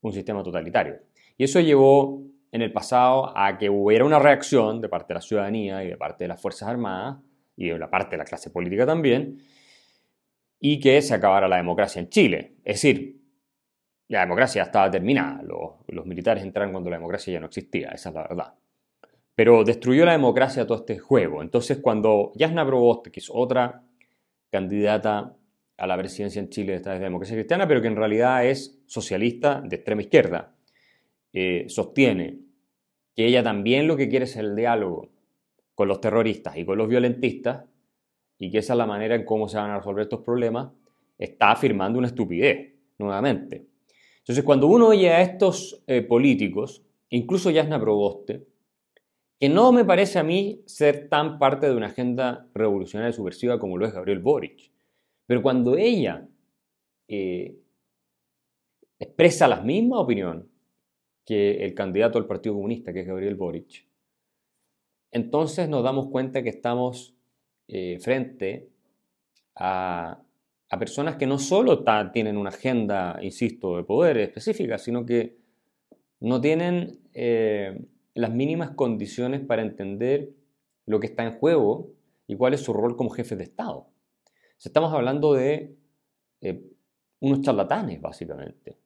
un 0.02 0.12
sistema 0.12 0.42
totalitario. 0.42 1.00
Y 1.36 1.44
eso 1.44 1.60
llevó 1.60 2.22
en 2.52 2.62
el 2.62 2.72
pasado 2.72 3.36
a 3.36 3.58
que 3.58 3.68
hubiera 3.68 4.04
una 4.04 4.20
reacción 4.20 4.80
de 4.80 4.88
parte 4.88 5.08
de 5.08 5.14
la 5.14 5.20
ciudadanía 5.20 5.82
y 5.82 5.88
de 5.88 5.96
parte 5.96 6.24
de 6.24 6.28
las 6.28 6.40
Fuerzas 6.40 6.68
Armadas 6.68 7.18
y 7.56 7.68
de 7.68 7.78
la 7.78 7.90
parte 7.90 8.12
de 8.12 8.18
la 8.18 8.24
clase 8.24 8.50
política 8.50 8.86
también, 8.86 9.38
y 10.60 10.80
que 10.80 11.02
se 11.02 11.14
acabara 11.14 11.48
la 11.48 11.56
democracia 11.56 12.00
en 12.00 12.08
Chile. 12.08 12.54
Es 12.64 12.76
decir, 12.76 13.20
la 14.08 14.20
democracia 14.20 14.62
estaba 14.62 14.90
terminada, 14.90 15.42
los, 15.42 16.06
militares 16.06 16.44
entraron 16.44 16.72
cuando 16.72 16.90
la 16.90 16.96
democracia 16.96 17.32
ya 17.32 17.40
no 17.40 17.46
existía, 17.46 17.90
esa 17.90 18.10
es 18.10 18.14
la 18.14 18.22
verdad. 18.22 18.54
Pero 19.34 19.64
destruyó 19.64 20.04
la 20.04 20.12
democracia 20.12 20.66
todo 20.66 20.78
este 20.78 20.98
juego. 20.98 21.42
Entonces, 21.42 21.78
cuando 21.78 22.32
Jasna 22.38 22.64
Proboste, 22.64 23.10
que 23.10 23.20
es 23.20 23.30
otra 23.32 23.82
candidata 24.50 25.34
a 25.76 25.86
la 25.88 25.98
presidencia 25.98 26.40
en 26.40 26.50
Chile 26.50 26.72
de 26.72 26.76
esta 26.76 26.96
democracia 26.98 27.34
cristiana, 27.34 27.66
pero 27.66 27.82
que 27.82 27.88
en 27.88 27.96
realidad 27.96 28.46
es 28.46 28.78
socialista 28.86 29.60
de 29.60 29.74
extrema 29.74 30.02
izquierda, 30.02 30.54
eh, 31.34 31.66
sostiene 31.68 32.38
que 33.14 33.26
ella 33.26 33.42
también 33.42 33.88
lo 33.88 33.96
que 33.96 34.08
quiere 34.08 34.24
es 34.24 34.36
el 34.36 34.54
diálogo 34.54 35.08
con 35.74 35.88
los 35.88 36.00
terroristas 36.00 36.56
y 36.56 36.64
con 36.64 36.78
los 36.78 36.88
violentistas, 36.88 37.64
y 38.38 38.50
que 38.50 38.58
esa 38.58 38.74
es 38.74 38.78
la 38.78 38.86
manera 38.86 39.16
en 39.16 39.24
cómo 39.24 39.48
se 39.48 39.56
van 39.56 39.70
a 39.70 39.78
resolver 39.78 40.04
estos 40.04 40.20
problemas, 40.20 40.70
está 41.18 41.50
afirmando 41.50 41.98
una 41.98 42.08
estupidez, 42.08 42.72
nuevamente. 42.98 43.66
Entonces, 44.18 44.44
cuando 44.44 44.68
uno 44.68 44.88
oye 44.88 45.10
a 45.10 45.22
estos 45.22 45.82
eh, 45.86 46.02
políticos, 46.02 46.82
incluso 47.10 47.50
Yasna 47.50 47.80
Proboste, 47.80 48.46
que 49.38 49.48
no 49.48 49.72
me 49.72 49.84
parece 49.84 50.20
a 50.20 50.22
mí 50.22 50.62
ser 50.66 51.08
tan 51.08 51.38
parte 51.38 51.66
de 51.66 51.76
una 51.76 51.86
agenda 51.86 52.48
revolucionaria 52.54 53.12
subversiva 53.12 53.58
como 53.58 53.76
lo 53.76 53.86
es 53.86 53.92
Gabriel 53.92 54.20
Boric. 54.20 54.70
Pero 55.26 55.42
cuando 55.42 55.76
ella 55.76 56.26
eh, 57.08 57.56
expresa 58.98 59.48
la 59.48 59.60
misma 59.60 59.98
opinión 59.98 60.48
que 61.24 61.64
el 61.64 61.74
candidato 61.74 62.18
al 62.18 62.26
Partido 62.26 62.54
Comunista, 62.54 62.92
que 62.92 63.00
es 63.00 63.06
Gabriel 63.06 63.34
Boric, 63.34 63.86
entonces 65.10 65.68
nos 65.68 65.84
damos 65.84 66.08
cuenta 66.08 66.42
que 66.42 66.48
estamos 66.48 67.14
eh, 67.68 67.98
frente 68.00 68.68
a, 69.54 70.20
personas 70.78 71.14
que 71.14 71.26
no 71.26 71.38
solo 71.38 71.84
tienen 72.12 72.36
una 72.36 72.48
agenda, 72.48 73.20
insisto, 73.22 73.76
de 73.76 73.84
poder 73.84 74.18
específica, 74.18 74.76
sino 74.76 75.06
que 75.06 75.36
no 76.18 76.40
tienen 76.40 76.98
eh, 77.12 77.86
las 78.14 78.32
mínimas 78.32 78.72
condiciones 78.72 79.40
para 79.40 79.62
entender 79.62 80.30
lo 80.86 80.98
que 80.98 81.06
está 81.06 81.22
en 81.22 81.38
juego 81.38 81.92
y 82.26 82.36
cuál 82.36 82.54
es 82.54 82.60
su 82.60 82.72
rol 82.72 82.96
como 82.96 83.10
jefe 83.10 83.36
de 83.36 83.44
Estado. 83.44 83.86
estamos 84.64 84.92
hablando 84.92 85.34
de 85.34 85.76
eh, 86.40 86.60
unos 87.20 87.40
charlatanes, 87.42 88.00
básicamente. 88.00 88.76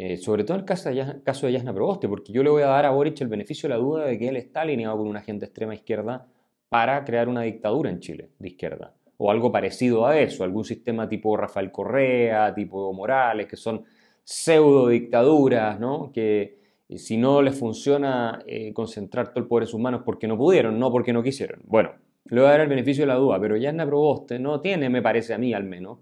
Eh, 0.00 0.16
sobre 0.16 0.44
todo 0.44 0.58
en 0.58 0.60
el 0.60 0.64
caso 0.64 1.46
de, 1.46 1.52
Yasna 1.52 1.74
Proboste, 1.74 2.08
porque 2.08 2.32
yo 2.32 2.44
le 2.44 2.50
voy 2.50 2.62
a 2.62 2.66
dar 2.66 2.86
a 2.86 2.90
Boric 2.90 3.20
el 3.20 3.26
beneficio 3.26 3.68
de 3.68 3.74
la 3.74 3.80
duda 3.80 4.04
de 4.04 4.16
que 4.16 4.28
él 4.28 4.36
está 4.36 4.60
alineado 4.60 4.96
con 4.96 5.08
una 5.08 5.18
agenda 5.18 5.44
extrema 5.44 5.74
izquierda 5.74 6.24
para 6.68 7.04
crear 7.04 7.28
una 7.28 7.42
dictadura 7.42 7.90
en 7.90 7.98
Chile, 7.98 8.30
de 8.38 8.46
izquierda. 8.46 8.94
O 9.16 9.28
algo 9.28 9.50
parecido 9.50 10.06
a 10.06 10.16
eso, 10.16 10.44
algún 10.44 10.64
sistema 10.64 11.08
tipo 11.08 11.36
Rafael 11.36 11.72
Correa, 11.72 12.54
tipo 12.54 12.92
Morales, 12.92 13.48
que 13.48 13.56
son 13.56 13.84
pseudo 14.22 14.86
dictaduras, 14.86 15.80
¿no? 15.80 16.12
Que, 16.12 16.58
si 16.94 17.16
no 17.16 17.42
les 17.42 17.58
funciona 17.58 18.40
eh, 18.46 18.72
concentrar 18.72 19.30
todo 19.30 19.40
el 19.40 19.48
poder 19.48 19.64
en 19.64 19.68
sus 19.68 19.80
manos 19.80 20.02
porque 20.04 20.28
no 20.28 20.38
pudieron, 20.38 20.78
no 20.78 20.92
porque 20.92 21.12
no 21.12 21.24
quisieron. 21.24 21.60
Bueno, 21.64 21.90
le 22.26 22.40
voy 22.40 22.46
a 22.46 22.52
dar 22.52 22.60
el 22.60 22.68
beneficio 22.68 23.02
de 23.02 23.08
la 23.08 23.16
duda, 23.16 23.40
pero 23.40 23.56
Yasna 23.56 23.84
Proboste 23.84 24.38
no 24.38 24.60
tiene, 24.60 24.88
me 24.90 25.02
parece 25.02 25.34
a 25.34 25.38
mí 25.38 25.52
al 25.52 25.64
menos, 25.64 25.98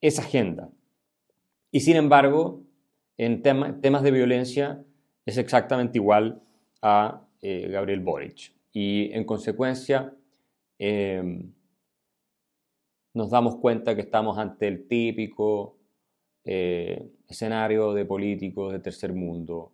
esa 0.00 0.22
agenda. 0.22 0.68
Y 1.70 1.80
sin 1.80 1.96
embargo, 1.96 2.64
en 3.22 3.42
temas 3.42 4.02
de 4.02 4.10
violencia 4.10 4.82
es 5.26 5.36
exactamente 5.36 5.98
igual 5.98 6.40
a 6.80 7.20
eh, 7.42 7.68
Gabriel 7.70 8.00
Boric. 8.00 8.54
Y 8.72 9.12
en 9.12 9.24
consecuencia, 9.24 10.14
em, 10.78 11.52
nos 13.12 13.28
damos 13.28 13.56
cuenta 13.56 13.94
que 13.94 14.00
estamos 14.00 14.38
ante 14.38 14.68
el 14.68 14.88
típico 14.88 15.76
eh, 16.46 17.10
escenario 17.28 17.92
de 17.92 18.06
políticos 18.06 18.72
de 18.72 18.78
tercer 18.78 19.12
mundo 19.12 19.70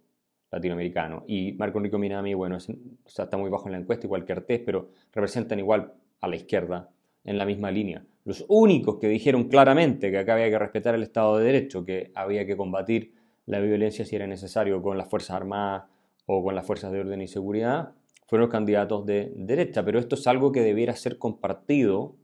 latinoamericano. 0.50 1.22
Y 1.28 1.52
Marco 1.52 1.78
Enrico 1.78 1.98
Minami, 1.98 2.34
bueno, 2.34 2.58
está 3.06 3.36
muy 3.36 3.48
bajo 3.48 3.66
en 3.66 3.72
la 3.72 3.78
encuesta, 3.78 4.06
igual 4.06 4.24
que 4.24 4.32
Artés, 4.32 4.60
pero 4.66 4.90
representan 5.12 5.60
igual 5.60 5.92
a 6.20 6.26
la 6.26 6.34
izquierda 6.34 6.90
en 7.22 7.38
la 7.38 7.46
misma 7.46 7.70
línea. 7.70 8.04
Los 8.24 8.44
únicos 8.48 8.98
que 8.98 9.06
dijeron 9.06 9.44
claramente 9.44 10.10
que 10.10 10.18
acá 10.18 10.34
había 10.34 10.50
que 10.50 10.58
respetar 10.58 10.96
el 10.96 11.04
Estado 11.04 11.38
de 11.38 11.44
Derecho, 11.44 11.84
que 11.84 12.10
había 12.12 12.44
que 12.44 12.56
combatir 12.56 13.14
la 13.46 13.60
violencia 13.60 14.04
si 14.04 14.16
era 14.16 14.26
necesario 14.26 14.82
con 14.82 14.98
las 14.98 15.08
Fuerzas 15.08 15.36
Armadas 15.36 15.84
o 16.26 16.42
con 16.42 16.54
las 16.54 16.66
Fuerzas 16.66 16.92
de 16.92 17.00
Orden 17.00 17.22
y 17.22 17.28
Seguridad, 17.28 17.92
fueron 18.26 18.46
los 18.46 18.52
candidatos 18.52 19.06
de 19.06 19.32
derecha. 19.36 19.84
Pero 19.84 19.98
esto 19.98 20.16
es 20.16 20.26
algo 20.26 20.52
que 20.52 20.60
debiera 20.60 20.94
ser 20.94 21.18
compartido 21.18 22.16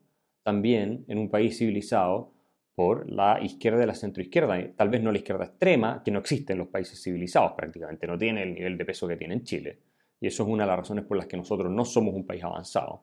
también 0.43 1.05
en 1.09 1.19
un 1.19 1.31
país 1.31 1.59
civilizado 1.59 2.33
por 2.75 3.11
la 3.11 3.41
izquierda 3.43 3.85
y 3.85 3.87
la 3.87 3.95
centroizquierda, 3.95 4.75
tal 4.75 4.89
vez 4.89 5.03
no 5.03 5.13
la 5.13 5.19
izquierda 5.19 5.45
extrema, 5.45 6.03
que 6.05 6.11
no 6.11 6.19
existe 6.19 6.55
en 6.55 6.59
los 6.59 6.69
países 6.69 7.01
civilizados 7.03 7.53
prácticamente, 7.53 8.07
no 8.07 8.17
tiene 8.17 8.43
el 8.43 8.55
nivel 8.55 8.79
de 8.79 8.85
peso 8.85 9.07
que 9.07 9.17
tiene 9.17 9.35
en 9.35 9.45
Chile. 9.45 9.79
Y 10.21 10.27
eso 10.29 10.43
es 10.43 10.49
una 10.49 10.65
de 10.65 10.69
las 10.69 10.79
razones 10.79 11.05
por 11.05 11.17
las 11.17 11.27
que 11.27 11.37
nosotros 11.37 11.71
no 11.71 11.85
somos 11.85 12.15
un 12.15 12.27
país 12.27 12.43
avanzado. 12.43 13.03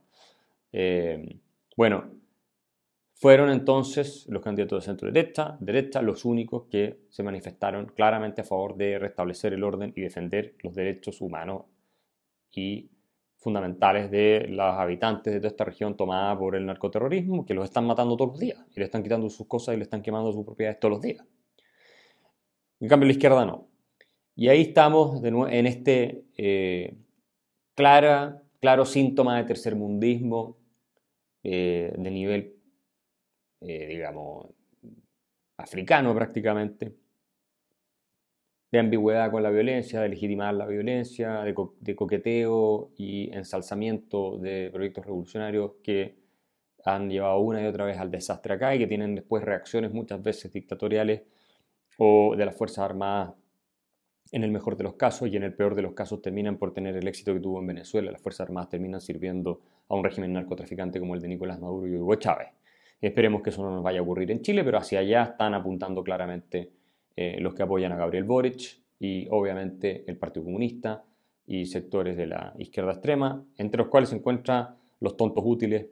Eh, 0.72 1.40
bueno, 1.76 2.19
fueron 3.20 3.50
entonces 3.50 4.26
los 4.30 4.42
candidatos 4.42 4.82
de 4.82 4.86
centro 4.86 5.12
derecha, 5.12 5.58
derecha 5.60 6.02
los 6.02 6.24
únicos 6.24 6.68
que 6.72 7.02
se 7.10 7.22
manifestaron 7.22 7.88
claramente 7.88 8.42
a 8.42 8.46
favor 8.46 8.78
de 8.78 8.98
restablecer 8.98 9.54
el 9.54 9.66
orden 9.66 9.92
y 9.94 10.02
defender 10.02 10.56
los 10.64 10.74
derechos 10.74 11.20
humanos 11.20 11.66
y 12.54 12.90
fundamentales 13.36 14.10
de 14.10 14.48
los 14.48 14.74
habitantes 14.74 15.34
de 15.34 15.40
toda 15.42 15.50
esta 15.50 15.66
región 15.66 15.98
tomada 15.98 16.40
por 16.40 16.56
el 16.56 16.66
narcoterrorismo, 16.66 17.46
que 17.46 17.54
los 17.54 17.66
están 17.66 17.86
matando 17.86 18.16
todos 18.16 18.32
los 18.32 18.40
días, 18.40 18.58
y 18.74 18.80
le 18.80 18.86
están 18.86 19.04
quitando 19.04 19.30
sus 19.30 19.48
cosas 19.48 19.76
y 19.76 19.78
le 19.78 19.84
están 19.84 20.02
quemando 20.02 20.32
sus 20.32 20.46
propiedades 20.46 20.80
todos 20.80 20.94
los 20.94 21.02
días. 21.02 21.26
En 22.80 22.88
cambio, 22.88 23.06
la 23.06 23.12
izquierda 23.12 23.46
no. 23.46 23.68
Y 24.34 24.48
ahí 24.48 24.62
estamos 24.62 25.22
de 25.22 25.28
en 25.28 25.68
este 25.68 26.24
eh, 26.38 26.98
clara, 27.76 28.44
claro 28.62 28.86
síntoma 28.86 29.38
de 29.38 29.44
tercermundismo 29.44 30.58
eh, 31.44 31.94
de 31.98 32.12
nivel, 32.12 32.59
eh, 33.62 33.88
digamos, 33.88 34.48
africano 35.58 36.14
prácticamente, 36.16 36.96
de 38.72 38.80
ambigüedad 38.80 39.32
con 39.32 39.44
la 39.44 39.50
violencia, 39.50 40.02
de 40.02 40.10
legitimar 40.10 40.54
la 40.54 40.66
violencia, 40.66 41.42
de, 41.42 41.96
coqueteo 41.96 42.92
y 42.98 43.32
ensalzamiento 43.34 44.38
de 44.38 44.70
proyectos 44.72 45.06
revolucionarios 45.06 45.72
que 45.84 46.20
han 46.86 47.10
llevado 47.10 47.40
una 47.40 47.62
y 47.62 47.66
otra 47.66 47.86
vez 47.86 47.98
al 47.98 48.12
desastre 48.12 48.54
acá 48.54 48.76
y 48.76 48.80
que 48.80 48.88
tienen 48.88 49.16
después 49.16 49.44
reacciones 49.44 49.92
muchas 49.92 50.22
veces 50.22 50.54
dictatoriales 50.54 51.24
o 51.98 52.36
de 52.38 52.46
las 52.46 52.56
Fuerzas 52.56 52.86
Armadas 52.86 53.34
en 54.32 54.44
el 54.44 54.52
mejor 54.52 54.78
de 54.78 54.84
los 54.84 54.94
casos 54.94 55.28
y 55.30 55.36
en 55.36 55.44
el 55.44 55.54
peor 55.54 55.76
de 55.76 55.82
los 55.82 55.94
casos 55.94 56.22
terminan 56.22 56.58
por 56.58 56.72
tener 56.74 56.96
el 56.96 57.08
éxito 57.08 57.34
que 57.34 57.40
tuvo 57.40 57.60
en 57.60 57.68
Venezuela. 57.68 58.12
Las 58.12 58.22
Fuerzas 58.22 58.48
Armadas 58.48 58.70
terminan 58.70 59.02
sirviendo 59.02 59.62
a 59.88 59.96
un 59.96 60.04
régimen 60.04 60.34
narcotraficante 60.34 61.00
como 61.00 61.16
el 61.16 61.22
de 61.22 61.28
Nicolás 61.28 61.60
Maduro 61.60 61.88
y 61.88 61.96
Hugo 61.96 62.16
Chávez. 62.16 62.50
Esperemos 63.02 63.42
que 63.42 63.50
eso 63.50 63.64
no 63.64 63.72
nos 63.72 63.84
vaya 63.84 64.00
a 64.00 64.04
ocurrir 64.04 64.32
en 64.32 64.42
Chile, 64.42 64.64
pero 64.64 64.78
hacia 64.78 65.00
allá 65.00 65.24
están 65.24 65.54
apuntando 65.54 66.04
claramente 66.04 66.72
eh, 67.16 67.38
los 67.40 67.54
que 67.54 67.64
apoyan 67.64 67.92
a 67.92 67.98
Gabriel 67.98 68.26
Boric 68.26 68.82
y 69.00 69.28
obviamente 69.30 70.04
el 70.08 70.18
Partido 70.18 70.46
Comunista 70.46 71.04
y 71.46 71.66
sectores 71.66 72.18
de 72.18 72.28
la 72.28 72.54
izquierda 72.58 72.92
extrema, 72.92 73.44
entre 73.58 73.80
los 73.80 73.88
cuales 73.88 74.10
se 74.10 74.16
encuentran 74.16 74.76
los 75.00 75.16
tontos 75.16 75.44
útiles 75.46 75.88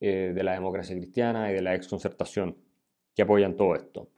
eh, 0.00 0.32
de 0.34 0.42
la 0.42 0.52
democracia 0.52 0.96
cristiana 0.96 1.50
y 1.50 1.54
de 1.54 1.62
la 1.62 1.74
exconcertación 1.74 2.56
que 3.14 3.22
apoyan 3.22 3.56
todo 3.56 3.74
esto. 3.74 4.10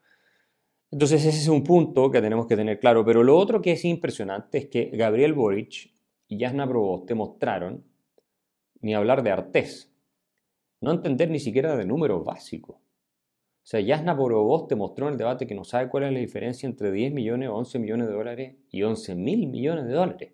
Entonces 0.91 1.25
ese 1.25 1.39
es 1.39 1.49
un 1.49 1.65
punto 1.65 2.11
que 2.11 2.21
tenemos 2.21 2.47
que 2.47 2.57
tener 2.57 2.79
claro, 2.79 3.05
pero 3.05 3.23
lo 3.23 3.37
otro 3.37 3.61
que 3.61 3.73
es 3.73 3.85
impresionante 3.85 4.59
es 4.59 4.67
que 4.67 4.91
Gabriel 4.93 5.33
Boric 5.33 5.93
y 6.29 6.39
Jasna 6.39 6.69
Proboste 6.69 7.15
mostraron 7.15 7.85
ni 8.81 8.95
hablar 8.95 9.23
de 9.23 9.31
artés, 9.31 9.93
no 10.81 10.93
entender 10.93 11.31
ni 11.31 11.41
siquiera 11.41 11.77
de 11.77 11.85
números 11.85 12.25
básicos. 12.25 12.77
O 12.77 13.69
sea, 13.69 13.85
Jasna 13.85 14.15
Proboste 14.15 14.77
mostró 14.77 15.07
en 15.07 15.13
el 15.13 15.19
debate 15.19 15.47
que 15.47 15.55
no 15.55 15.65
sabe 15.65 15.89
cuál 15.89 16.05
es 16.05 16.13
la 16.13 16.21
diferencia 16.21 16.69
entre 16.69 16.93
10 16.93 17.13
millones 17.13 17.49
o 17.49 17.57
11 17.57 17.79
millones 17.81 18.07
de 18.07 18.13
dólares 18.13 18.57
y 18.71 18.83
11 18.83 19.15
mil 19.17 19.49
millones 19.49 19.87
de 19.87 19.93
dólares 19.93 20.33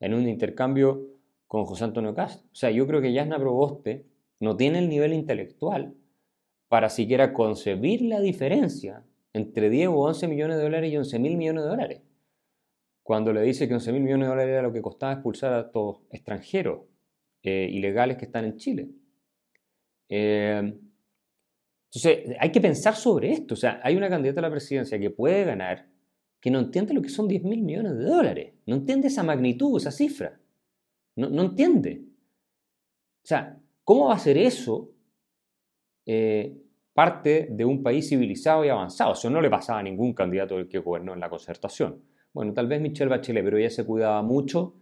en 0.00 0.14
un 0.14 0.28
intercambio 0.28 1.06
con 1.46 1.64
José 1.64 1.84
Antonio 1.84 2.14
Castro. 2.14 2.44
O 2.50 2.54
sea, 2.56 2.70
yo 2.70 2.86
creo 2.88 3.00
que 3.00 3.14
Jasna 3.14 3.38
Proboste 3.38 4.04
no 4.40 4.56
tiene 4.56 4.80
el 4.80 4.88
nivel 4.88 5.12
intelectual 5.12 5.94
para 6.68 6.88
siquiera 6.88 7.32
concebir 7.32 8.02
la 8.02 8.20
diferencia 8.20 9.04
entre 9.32 9.70
10 9.70 9.88
o 9.88 9.98
11 9.98 10.26
millones 10.26 10.56
de 10.56 10.62
dólares 10.64 10.92
y 10.92 10.96
11 10.96 11.18
mil 11.20 11.36
millones 11.36 11.62
de 11.62 11.68
dólares. 11.68 12.02
Cuando 13.04 13.32
le 13.32 13.42
dice 13.42 13.68
que 13.68 13.74
11 13.74 13.92
mil 13.92 14.02
millones 14.02 14.26
de 14.26 14.30
dólares 14.30 14.52
era 14.52 14.62
lo 14.62 14.72
que 14.72 14.82
costaba 14.82 15.12
expulsar 15.12 15.52
a 15.52 15.70
todos 15.70 16.00
extranjeros 16.10 16.80
eh, 17.42 17.68
ilegales 17.70 18.16
que 18.16 18.24
están 18.24 18.44
en 18.44 18.56
Chile. 18.56 18.88
Eh, 20.14 20.78
entonces, 21.94 22.36
hay 22.38 22.52
que 22.52 22.60
pensar 22.60 22.94
sobre 22.94 23.32
esto. 23.32 23.54
O 23.54 23.56
sea, 23.56 23.80
hay 23.82 23.96
una 23.96 24.10
candidata 24.10 24.40
a 24.40 24.42
la 24.42 24.50
presidencia 24.50 24.98
que 24.98 25.08
puede 25.08 25.44
ganar 25.44 25.88
que 26.38 26.50
no 26.50 26.58
entiende 26.58 26.92
lo 26.92 27.00
que 27.00 27.08
son 27.08 27.28
10 27.28 27.44
mil 27.44 27.62
millones 27.62 27.96
de 27.96 28.04
dólares. 28.04 28.54
No 28.66 28.76
entiende 28.76 29.08
esa 29.08 29.22
magnitud, 29.22 29.80
esa 29.80 29.90
cifra. 29.90 30.38
No, 31.16 31.30
no 31.30 31.42
entiende. 31.42 32.02
O 33.22 33.26
sea, 33.26 33.58
¿cómo 33.84 34.08
va 34.08 34.14
a 34.14 34.18
ser 34.18 34.36
eso 34.36 34.90
eh, 36.04 36.58
parte 36.92 37.48
de 37.50 37.64
un 37.64 37.82
país 37.82 38.08
civilizado 38.08 38.64
y 38.66 38.68
avanzado? 38.68 39.12
Eso 39.12 39.30
no 39.30 39.40
le 39.40 39.48
pasaba 39.48 39.78
a 39.78 39.82
ningún 39.82 40.12
candidato 40.12 40.56
del 40.56 40.68
que 40.68 40.78
gobernó 40.78 41.14
en 41.14 41.20
la 41.20 41.30
concertación. 41.30 42.02
Bueno, 42.34 42.52
tal 42.52 42.66
vez 42.66 42.82
Michelle 42.82 43.08
Bachelet, 43.08 43.44
pero 43.44 43.56
ella 43.56 43.70
se 43.70 43.86
cuidaba 43.86 44.20
mucho 44.22 44.74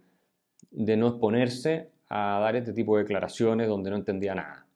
de 0.71 0.97
no 0.97 1.07
exponerse 1.07 1.91
a 2.09 2.39
dar 2.41 2.55
este 2.55 2.73
tipo 2.73 2.97
de 2.97 3.03
declaraciones 3.03 3.67
donde 3.67 3.91
no 3.91 3.95
entendía 3.97 4.35
nada. 4.35 4.67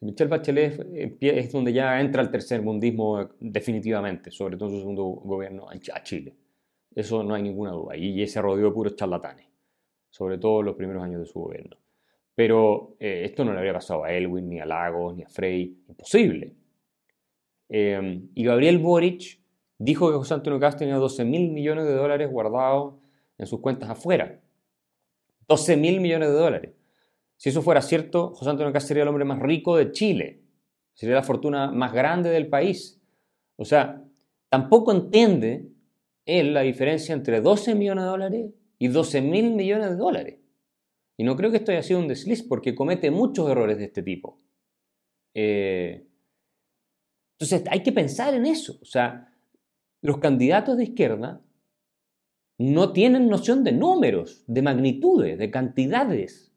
Michelle 0.00 0.30
Bachelet 0.30 1.18
es 1.20 1.52
donde 1.52 1.72
ya 1.72 2.00
entra 2.00 2.22
el 2.22 2.30
tercer 2.30 2.62
mundismo 2.62 3.28
definitivamente, 3.40 4.30
sobre 4.30 4.56
todo 4.56 4.68
en 4.68 4.74
su 4.74 4.80
segundo 4.80 5.04
gobierno 5.04 5.66
a 5.68 6.02
Chile. 6.02 6.34
Eso 6.94 7.22
no 7.22 7.34
hay 7.34 7.42
ninguna 7.42 7.72
duda. 7.72 7.96
Y 7.96 8.22
ese 8.22 8.40
rodeó 8.40 8.66
de 8.66 8.74
puros 8.74 8.96
charlatanes, 8.96 9.46
sobre 10.10 10.38
todo 10.38 10.60
en 10.60 10.66
los 10.66 10.76
primeros 10.76 11.02
años 11.02 11.20
de 11.20 11.26
su 11.26 11.40
gobierno. 11.40 11.76
Pero 12.34 12.96
eh, 13.00 13.22
esto 13.24 13.44
no 13.44 13.52
le 13.52 13.58
habría 13.58 13.74
pasado 13.74 14.04
a 14.04 14.12
Elwin, 14.12 14.48
ni 14.48 14.60
a 14.60 14.66
Lagos, 14.66 15.16
ni 15.16 15.22
a 15.22 15.28
Frey. 15.28 15.76
Imposible. 15.88 16.54
Eh, 17.68 18.22
y 18.34 18.44
Gabriel 18.44 18.78
Boric 18.78 19.40
dijo 19.76 20.10
que 20.10 20.16
José 20.16 20.34
Antonio 20.34 20.58
Castro 20.60 20.80
tenía 20.80 20.96
12 20.96 21.24
mil 21.24 21.50
millones 21.50 21.84
de 21.84 21.94
dólares 21.94 22.30
guardados 22.30 22.94
en 23.38 23.46
sus 23.46 23.60
cuentas 23.60 23.90
afuera. 23.90 24.40
12 25.48 25.76
mil 25.76 26.00
millones 26.00 26.28
de 26.28 26.34
dólares. 26.34 26.70
Si 27.38 27.48
eso 27.48 27.62
fuera 27.62 27.80
cierto, 27.80 28.34
José 28.34 28.50
Antonio 28.50 28.72
Castro 28.72 28.88
sería 28.88 29.04
el 29.04 29.08
hombre 29.08 29.24
más 29.24 29.38
rico 29.38 29.76
de 29.76 29.92
Chile. 29.92 30.42
Sería 30.92 31.14
la 31.14 31.22
fortuna 31.22 31.70
más 31.70 31.92
grande 31.92 32.30
del 32.30 32.48
país. 32.48 33.00
O 33.56 33.64
sea, 33.64 34.04
tampoco 34.50 34.92
entiende 34.92 35.68
él 36.26 36.52
la 36.52 36.62
diferencia 36.62 37.14
entre 37.14 37.40
12 37.40 37.76
millones 37.76 38.04
de 38.04 38.10
dólares 38.10 38.50
y 38.78 38.88
12 38.88 39.22
mil 39.22 39.52
millones 39.52 39.90
de 39.90 39.96
dólares. 39.96 40.40
Y 41.16 41.22
no 41.22 41.36
creo 41.36 41.50
que 41.50 41.58
esto 41.58 41.70
haya 41.70 41.82
sido 41.82 42.00
un 42.00 42.08
desliz 42.08 42.42
porque 42.42 42.74
comete 42.74 43.10
muchos 43.12 43.48
errores 43.48 43.78
de 43.78 43.84
este 43.84 44.02
tipo. 44.02 44.40
Eh, 45.34 46.08
entonces 47.38 47.62
hay 47.70 47.84
que 47.84 47.92
pensar 47.92 48.34
en 48.34 48.46
eso. 48.46 48.78
O 48.82 48.84
sea, 48.84 49.32
los 50.02 50.18
candidatos 50.18 50.76
de 50.76 50.84
izquierda 50.84 51.40
no 52.58 52.92
tienen 52.92 53.28
noción 53.28 53.62
de 53.62 53.70
números, 53.70 54.42
de 54.48 54.62
magnitudes, 54.62 55.38
de 55.38 55.50
cantidades. 55.52 56.47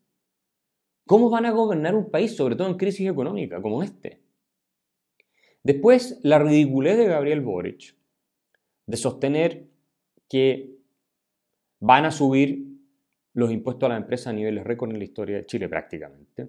¿Cómo 1.11 1.29
van 1.29 1.45
a 1.45 1.51
gobernar 1.51 1.93
un 1.93 2.09
país, 2.09 2.37
sobre 2.37 2.55
todo 2.55 2.69
en 2.69 2.77
crisis 2.77 3.09
económica 3.09 3.61
como 3.61 3.83
este? 3.83 4.21
Después, 5.61 6.21
la 6.23 6.39
ridiculez 6.39 6.97
de 6.97 7.05
Gabriel 7.05 7.41
Boric 7.41 7.97
de 8.85 8.95
sostener 8.95 9.67
que 10.29 10.77
van 11.81 12.05
a 12.05 12.11
subir 12.11 12.65
los 13.33 13.51
impuestos 13.51 13.87
a 13.87 13.89
la 13.89 13.97
empresa 13.97 14.29
a 14.29 14.33
niveles 14.33 14.63
récord 14.63 14.91
en 14.91 14.99
la 14.99 15.03
historia 15.03 15.35
de 15.35 15.45
Chile 15.45 15.67
prácticamente, 15.67 16.47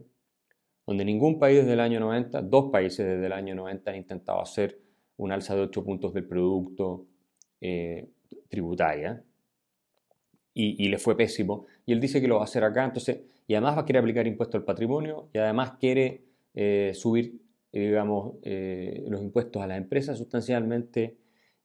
donde 0.87 1.05
ningún 1.05 1.41
país 1.41 1.63
desde 1.63 1.73
el 1.73 1.81
año 1.81 1.99
90, 1.99 2.43
dos 2.43 2.71
países 2.71 3.05
desde 3.05 3.27
el 3.27 3.33
año 3.33 3.57
90 3.57 3.91
han 3.91 3.97
intentado 3.97 4.41
hacer 4.41 4.79
un 5.17 5.33
alza 5.33 5.57
de 5.57 5.63
8 5.63 5.85
puntos 5.85 6.15
del 6.15 6.29
producto 6.29 7.09
eh, 7.61 8.09
tributaria 8.49 9.25
y, 10.55 10.89
le 10.89 10.99
fue 10.99 11.17
pésimo. 11.17 11.67
Y 11.85 11.93
él 11.93 12.01
dice 12.01 12.21
que 12.21 12.29
lo 12.29 12.37
va 12.37 12.43
a 12.43 12.45
hacer 12.45 12.63
acá, 12.63 12.85
entonces, 12.85 13.23
y 13.53 13.55
además 13.55 13.77
va 13.77 13.83
a 13.83 13.85
querer 13.85 14.01
aplicar 14.01 14.27
impuesto 14.27 14.57
al 14.57 14.65
patrimonio 14.65 15.29
y 15.35 15.37
además 15.37 15.73
quiere 15.79 16.25
eh, 16.55 16.93
subir, 16.95 17.39
digamos, 17.71 18.37
eh, 18.45 19.05
los 19.09 19.21
impuestos 19.21 19.63
a 19.63 19.67
las 19.67 19.77
empresas 19.77 20.17
sustancialmente 20.17 21.19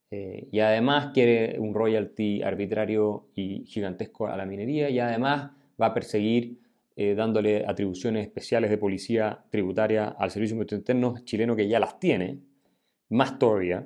y 0.10 0.60
además 0.60 1.12
quiere 1.14 1.60
un 1.60 1.74
royalty 1.74 2.42
arbitrario 2.42 3.28
y 3.36 3.66
gigantesco 3.66 4.28
a 4.28 4.38
la 4.38 4.46
minería 4.46 4.90
y 4.90 5.00
además 5.00 5.52
va 5.82 5.88
a 5.88 5.94
perseguir 5.94 6.62
dándole 6.96 7.66
atribuciones 7.68 8.26
especiales 8.26 8.70
de 8.70 8.78
policía 8.78 9.44
tributaria 9.50 10.08
al 10.08 10.32
Servicio 10.32 10.58
de 10.58 10.76
Internos 10.78 11.26
chileno 11.26 11.58
que 11.58 11.68
ya 11.68 11.82
las 11.82 12.00
tiene, 12.00 12.40
más 13.10 13.38
todavía. 13.38 13.86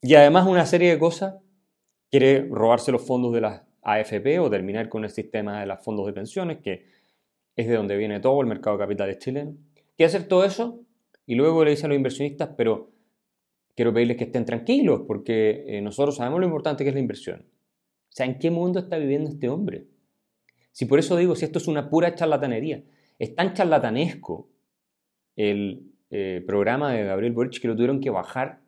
Y 0.00 0.14
además 0.14 0.46
una 0.46 0.64
serie 0.64 0.90
de 0.92 0.98
cosas, 0.98 1.34
quiere 2.10 2.48
robarse 2.48 2.90
los 2.90 3.06
fondos 3.06 3.34
de 3.34 3.42
las 3.42 3.62
AFP 3.82 4.38
o 4.38 4.50
terminar 4.50 4.88
con 4.88 5.04
el 5.04 5.10
sistema 5.10 5.60
de 5.60 5.66
los 5.66 5.80
fondos 5.82 6.06
de 6.06 6.12
pensiones, 6.12 6.58
que 6.58 6.84
es 7.58 7.66
de 7.66 7.74
donde 7.74 7.96
viene 7.96 8.20
todo 8.20 8.40
el 8.40 8.46
mercado 8.46 8.76
de 8.76 8.84
capitales 8.84 9.18
chileno. 9.18 9.56
Quiere 9.96 10.06
hacer 10.06 10.28
todo 10.28 10.44
eso 10.44 10.80
y 11.26 11.34
luego 11.34 11.64
le 11.64 11.72
dice 11.72 11.86
a 11.86 11.88
los 11.88 11.96
inversionistas, 11.96 12.50
pero 12.56 12.92
quiero 13.74 13.92
pedirles 13.92 14.16
que 14.16 14.24
estén 14.24 14.44
tranquilos 14.44 15.02
porque 15.08 15.64
eh, 15.66 15.80
nosotros 15.82 16.14
sabemos 16.16 16.38
lo 16.38 16.46
importante 16.46 16.84
que 16.84 16.90
es 16.90 16.94
la 16.94 17.00
inversión. 17.00 17.40
O 17.40 18.10
sea, 18.12 18.26
¿en 18.26 18.38
qué 18.38 18.52
mundo 18.52 18.78
está 18.78 18.96
viviendo 18.96 19.28
este 19.28 19.48
hombre? 19.48 19.88
Si 20.70 20.86
por 20.86 21.00
eso 21.00 21.16
digo, 21.16 21.34
si 21.34 21.46
esto 21.46 21.58
es 21.58 21.66
una 21.66 21.90
pura 21.90 22.14
charlatanería, 22.14 22.84
es 23.18 23.34
tan 23.34 23.54
charlatanesco 23.54 24.48
el, 25.34 25.92
eh, 26.10 26.44
programa 26.46 26.92
de 26.92 27.04
Gabriel 27.04 27.32
Boric 27.32 27.60
que 27.60 27.66
lo 27.66 27.74
tuvieron 27.74 28.00
que 28.00 28.10
bajar 28.10 28.62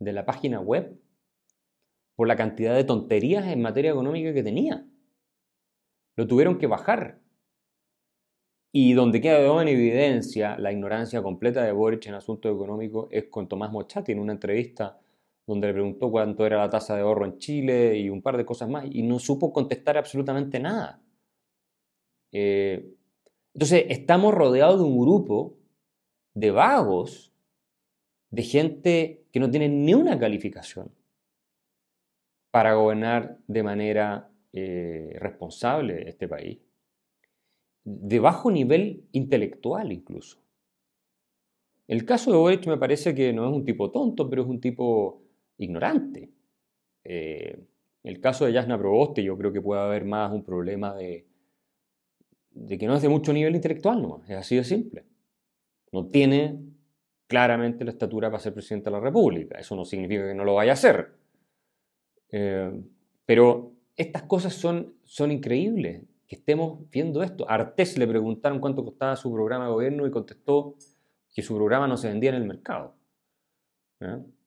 de 0.00 0.12
la 0.12 0.26
página 0.26 0.60
web 0.60 1.00
por 2.16 2.26
la 2.26 2.34
cantidad 2.34 2.74
de 2.74 2.82
tonterías 2.82 3.46
en 3.46 3.62
materia 3.62 3.92
económica 3.92 4.34
que 4.34 4.42
tenía. 4.42 4.84
Lo 6.16 6.26
tuvieron 6.26 6.58
que 6.58 6.66
bajar. 6.66 7.21
Y 8.72 8.94
donde 8.94 9.20
queda 9.20 9.60
en 9.60 9.68
evidencia 9.68 10.56
la 10.56 10.72
ignorancia 10.72 11.22
completa 11.22 11.62
de 11.62 11.72
Boric 11.72 12.06
en 12.06 12.14
asuntos 12.14 12.52
económicos 12.52 13.08
es 13.10 13.24
con 13.24 13.46
Tomás 13.46 13.70
Mochati 13.70 14.12
en 14.12 14.18
una 14.18 14.32
entrevista 14.32 14.98
donde 15.46 15.66
le 15.66 15.72
preguntó 15.74 16.10
cuánto 16.10 16.46
era 16.46 16.58
la 16.58 16.70
tasa 16.70 16.96
de 16.96 17.02
ahorro 17.02 17.26
en 17.26 17.38
Chile 17.38 17.98
y 17.98 18.08
un 18.08 18.22
par 18.22 18.36
de 18.36 18.46
cosas 18.46 18.68
más, 18.68 18.86
y 18.90 19.02
no 19.02 19.18
supo 19.18 19.52
contestar 19.52 19.98
absolutamente 19.98 20.58
nada. 20.60 21.02
Eh, 22.32 22.94
entonces, 23.54 23.84
estamos 23.88 24.32
rodeados 24.32 24.78
de 24.78 24.86
un 24.86 24.98
grupo 24.98 25.58
de 26.34 26.50
vagos, 26.50 27.32
de 28.30 28.42
gente 28.42 29.26
que 29.30 29.40
no 29.40 29.50
tiene 29.50 29.68
ni 29.68 29.94
una 29.94 30.18
calificación 30.18 30.90
para 32.50 32.74
gobernar 32.74 33.38
de 33.46 33.62
manera 33.62 34.30
eh, 34.52 35.16
responsable 35.18 36.08
este 36.08 36.28
país, 36.28 36.58
de 37.84 38.18
bajo 38.18 38.50
nivel 38.50 39.04
intelectual 39.12 39.92
incluso. 39.92 40.38
El 41.88 42.04
caso 42.04 42.30
de 42.30 42.38
Boric 42.38 42.66
me 42.66 42.78
parece 42.78 43.14
que 43.14 43.32
no 43.32 43.48
es 43.48 43.52
un 43.52 43.64
tipo 43.64 43.90
tonto, 43.90 44.30
pero 44.30 44.42
es 44.42 44.48
un 44.48 44.60
tipo 44.60 45.22
ignorante. 45.58 46.30
Eh, 47.04 47.58
el 48.04 48.20
caso 48.20 48.46
de 48.46 48.52
Yasna 48.52 48.78
Proboste 48.78 49.22
yo 49.22 49.36
creo 49.36 49.52
que 49.52 49.60
puede 49.60 49.80
haber 49.80 50.04
más 50.04 50.32
un 50.32 50.44
problema 50.44 50.94
de, 50.94 51.26
que 52.78 52.86
no 52.86 52.96
es 52.96 53.02
de 53.02 53.08
mucho 53.08 53.32
nivel 53.32 53.54
intelectual, 53.54 54.00
no, 54.00 54.22
es 54.28 54.36
así 54.36 54.56
de 54.56 54.64
simple 54.64 55.04
no 55.92 56.06
tiene 56.06 56.58
claramente 57.28 57.84
la 57.84 57.92
estatura 57.92 58.30
para 58.30 58.42
ser 58.42 58.54
presidente 58.54 58.86
de 58.86 58.92
la 58.92 59.00
República. 59.00 59.58
Eso 59.58 59.76
no 59.76 59.84
significa 59.84 60.26
que 60.26 60.34
no 60.34 60.44
lo 60.44 60.54
vaya 60.54 60.72
a 60.72 60.74
hacer. 60.74 61.12
Eh, 62.30 62.72
pero 63.24 63.72
estas 63.96 64.22
cosas 64.22 64.54
son, 64.54 64.94
son 65.04 65.30
increíbles, 65.30 66.02
estemos 66.36 66.88
viendo 66.90 67.22
esto. 67.22 67.48
A 67.48 67.54
Artés 67.54 67.98
le 67.98 68.06
preguntaron 68.06 68.60
cuánto 68.60 68.84
costaba 68.84 69.16
su 69.16 69.32
programa 69.32 69.66
de 69.66 69.72
gobierno 69.72 70.06
y 70.06 70.10
contestó 70.10 70.76
que 71.34 71.42
su 71.42 71.54
programa 71.54 71.86
no 71.86 71.96
se 71.96 72.08
vendía 72.08 72.30
en 72.30 72.36
el 72.36 72.44
mercado. 72.44 72.94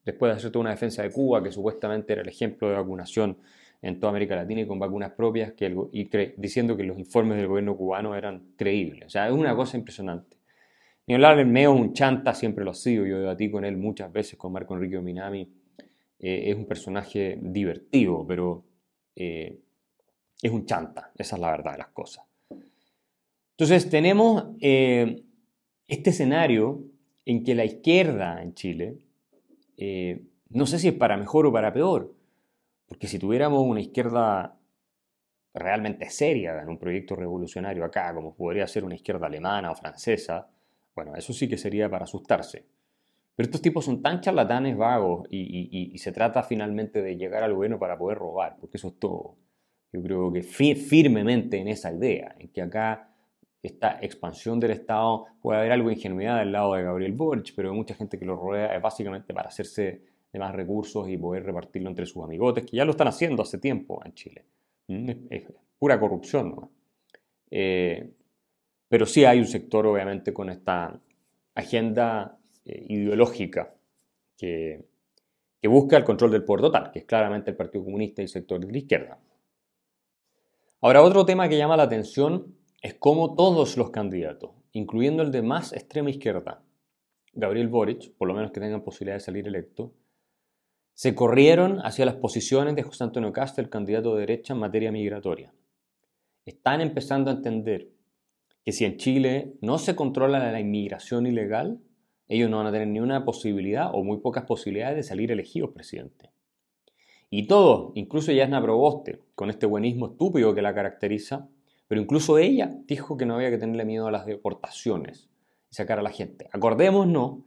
Después 0.04 0.32
de 0.32 0.36
hacer 0.36 0.50
toda 0.50 0.62
una 0.62 0.70
defensa 0.70 1.02
de 1.02 1.10
Cuba, 1.10 1.42
que 1.42 1.50
supuestamente 1.50 2.12
era 2.12 2.22
el 2.22 2.28
ejemplo 2.28 2.68
de 2.68 2.74
vacunación 2.74 3.38
en 3.82 4.00
toda 4.00 4.10
América 4.10 4.36
Latina 4.36 4.60
y 4.60 4.66
con 4.66 4.78
vacunas 4.78 5.12
propias, 5.12 5.52
que 5.52 5.74
y 5.92 6.10
diciendo 6.36 6.76
que 6.76 6.84
los 6.84 6.98
informes 6.98 7.38
del 7.38 7.48
gobierno 7.48 7.76
cubano 7.76 8.14
eran 8.14 8.52
creíbles. 8.56 9.06
O 9.06 9.10
sea, 9.10 9.26
es 9.26 9.32
una 9.32 9.54
cosa 9.54 9.76
impresionante. 9.76 10.36
Ni 11.06 11.14
hablar 11.14 11.36
del 11.36 11.46
Meo, 11.46 11.72
un 11.72 11.92
chanta, 11.92 12.34
siempre 12.34 12.64
lo 12.64 12.72
ha 12.72 12.74
sido, 12.74 13.06
yo 13.06 13.20
debatí 13.20 13.50
con 13.50 13.64
él 13.64 13.76
muchas 13.76 14.12
veces, 14.12 14.38
con 14.38 14.52
Marco 14.52 14.74
Enrique 14.74 15.00
Minami. 15.00 15.48
Eh, 16.18 16.50
es 16.50 16.56
un 16.56 16.66
personaje 16.66 17.38
divertido, 17.40 18.24
pero 18.26 18.64
eh, 19.14 19.60
es 20.42 20.50
un 20.50 20.66
chanta, 20.66 21.12
esa 21.16 21.36
es 21.36 21.42
la 21.42 21.50
verdad 21.50 21.72
de 21.72 21.78
las 21.78 21.88
cosas. 21.88 22.24
Entonces 23.52 23.88
tenemos 23.88 24.54
eh, 24.60 25.22
este 25.88 26.10
escenario 26.10 26.84
en 27.24 27.42
que 27.42 27.54
la 27.54 27.64
izquierda 27.64 28.42
en 28.42 28.54
Chile, 28.54 28.98
no 30.50 30.66
sé 30.66 30.78
si 30.78 30.88
es 30.88 30.94
para 30.94 31.16
mejor 31.16 31.46
o 31.46 31.52
para 31.52 31.72
peor, 31.72 32.14
porque 32.86 33.08
si 33.08 33.18
tuviéramos 33.18 33.62
una 33.62 33.80
izquierda 33.80 34.56
realmente 35.56 36.10
seria 36.10 36.60
en 36.60 36.68
un 36.68 36.78
proyecto 36.78 37.16
revolucionario 37.16 37.84
acá, 37.84 38.14
como 38.14 38.34
podría 38.34 38.66
ser 38.66 38.84
una 38.84 38.94
izquierda 38.94 39.26
alemana 39.26 39.70
o 39.70 39.74
francesa, 39.74 40.48
bueno, 40.94 41.14
eso 41.16 41.32
sí 41.32 41.48
que 41.48 41.56
sería 41.56 41.90
para 41.90 42.04
asustarse. 42.04 42.66
Pero 43.34 43.46
estos 43.46 43.62
tipos 43.62 43.84
son 43.84 44.02
tan 44.02 44.20
charlatanes 44.20 44.76
vagos 44.76 45.26
y, 45.30 45.96
se 45.98 46.12
trata 46.12 46.42
finalmente 46.42 47.02
de 47.02 47.16
llegar 47.16 47.42
al 47.42 47.54
gobierno 47.54 47.78
para 47.78 47.98
poder 47.98 48.18
robar, 48.18 48.56
porque 48.60 48.76
eso 48.76 48.88
es 48.88 48.98
todo. 48.98 49.36
Yo 49.92 50.02
creo 50.02 50.32
que 50.32 50.42
firmemente 50.42 51.58
en 51.58 51.68
esa 51.68 51.92
idea, 51.92 52.34
en 52.38 52.48
que 52.48 52.62
acá 52.62 53.10
esta 53.62 53.98
expansión 54.00 54.60
del 54.60 54.72
Estado 54.72 55.26
puede 55.40 55.58
haber 55.58 55.72
algo 55.72 55.88
de 55.88 55.94
ingenuidad 55.94 56.38
del 56.38 56.52
lado 56.52 56.74
de 56.74 56.82
Gabriel 56.82 57.12
Boric, 57.12 57.52
pero 57.54 57.70
hay 57.70 57.76
mucha 57.76 57.94
gente 57.94 58.18
que 58.18 58.24
lo 58.24 58.36
rodea 58.36 58.76
es 58.76 58.82
básicamente 58.82 59.34
para 59.34 59.48
hacerse 59.48 60.02
de 60.32 60.38
más 60.38 60.54
recursos 60.54 61.08
y 61.08 61.16
poder 61.16 61.44
repartirlo 61.44 61.88
entre 61.88 62.06
sus 62.06 62.22
amigotes, 62.22 62.64
que 62.64 62.76
ya 62.76 62.84
lo 62.84 62.92
están 62.92 63.08
haciendo 63.08 63.42
hace 63.42 63.58
tiempo 63.58 64.00
en 64.04 64.14
Chile. 64.14 64.44
¿Mm? 64.88 65.10
Es, 65.30 65.44
pura 65.78 65.98
corrupción. 65.98 66.50
¿no? 66.50 66.70
Eh, 67.50 68.10
pero 68.88 69.06
sí 69.06 69.24
hay 69.24 69.38
un 69.38 69.46
sector, 69.46 69.86
obviamente, 69.86 70.32
con 70.32 70.48
esta 70.50 70.98
agenda 71.54 72.38
eh, 72.64 72.86
ideológica 72.88 73.74
que, 74.36 74.84
que 75.60 75.68
busca 75.68 75.96
el 75.96 76.04
control 76.04 76.30
del 76.30 76.44
poder 76.44 76.62
total, 76.62 76.90
que 76.92 77.00
es 77.00 77.04
claramente 77.04 77.50
el 77.50 77.56
Partido 77.56 77.84
Comunista 77.84 78.22
y 78.22 78.24
el 78.24 78.28
sector 78.28 78.60
de 78.60 78.70
la 78.70 78.78
izquierda. 78.78 79.18
Ahora, 80.86 81.02
otro 81.02 81.26
tema 81.26 81.48
que 81.48 81.58
llama 81.58 81.76
la 81.76 81.82
atención 81.82 82.54
es 82.80 82.94
cómo 82.94 83.34
todos 83.34 83.76
los 83.76 83.90
candidatos, 83.90 84.52
incluyendo 84.70 85.24
el 85.24 85.32
de 85.32 85.42
más 85.42 85.72
extrema 85.72 86.10
izquierda, 86.10 86.62
Gabriel 87.32 87.66
Boric, 87.66 88.12
por 88.16 88.28
lo 88.28 88.34
menos 88.34 88.52
que 88.52 88.60
tengan 88.60 88.84
posibilidad 88.84 89.16
de 89.16 89.20
salir 89.20 89.48
electo, 89.48 89.94
se 90.94 91.16
corrieron 91.16 91.80
hacia 91.80 92.06
las 92.06 92.14
posiciones 92.14 92.76
de 92.76 92.84
José 92.84 93.02
Antonio 93.02 93.32
Castro, 93.32 93.64
el 93.64 93.68
candidato 93.68 94.14
de 94.14 94.20
derecha 94.20 94.52
en 94.52 94.60
materia 94.60 94.92
migratoria. 94.92 95.52
Están 96.44 96.80
empezando 96.80 97.32
a 97.32 97.34
entender 97.34 97.88
que 98.64 98.70
si 98.70 98.84
en 98.84 98.96
Chile 98.96 99.54
no 99.62 99.78
se 99.78 99.96
controla 99.96 100.52
la 100.52 100.60
inmigración 100.60 101.26
ilegal, 101.26 101.80
ellos 102.28 102.48
no 102.48 102.58
van 102.58 102.68
a 102.68 102.70
tener 102.70 102.86
ni 102.86 103.00
una 103.00 103.24
posibilidad 103.24 103.90
o 103.92 104.04
muy 104.04 104.18
pocas 104.18 104.44
posibilidades 104.44 104.94
de 104.94 105.02
salir 105.02 105.32
elegidos 105.32 105.72
presidente. 105.72 106.30
Y 107.30 107.46
todo, 107.46 107.92
incluso 107.94 108.32
Yasna 108.32 108.62
Proboste, 108.62 109.20
con 109.34 109.50
este 109.50 109.66
buenismo 109.66 110.06
estúpido 110.06 110.54
que 110.54 110.62
la 110.62 110.74
caracteriza, 110.74 111.48
pero 111.88 112.00
incluso 112.00 112.38
ella 112.38 112.74
dijo 112.86 113.16
que 113.16 113.26
no 113.26 113.34
había 113.34 113.50
que 113.50 113.58
tenerle 113.58 113.84
miedo 113.84 114.06
a 114.06 114.12
las 114.12 114.26
deportaciones 114.26 115.28
y 115.70 115.74
sacar 115.74 115.98
a 115.98 116.02
la 116.02 116.10
gente. 116.10 116.48
Acordémonos 116.52 117.40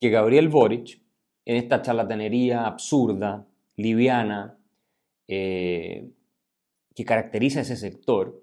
que 0.00 0.10
Gabriel 0.10 0.48
Boric 0.48 1.02
en 1.44 1.56
esta 1.56 1.82
charlatanería 1.82 2.66
absurda, 2.66 3.46
liviana, 3.76 4.58
eh, 5.28 6.10
que 6.94 7.04
caracteriza 7.04 7.60
ese 7.60 7.76
sector, 7.76 8.42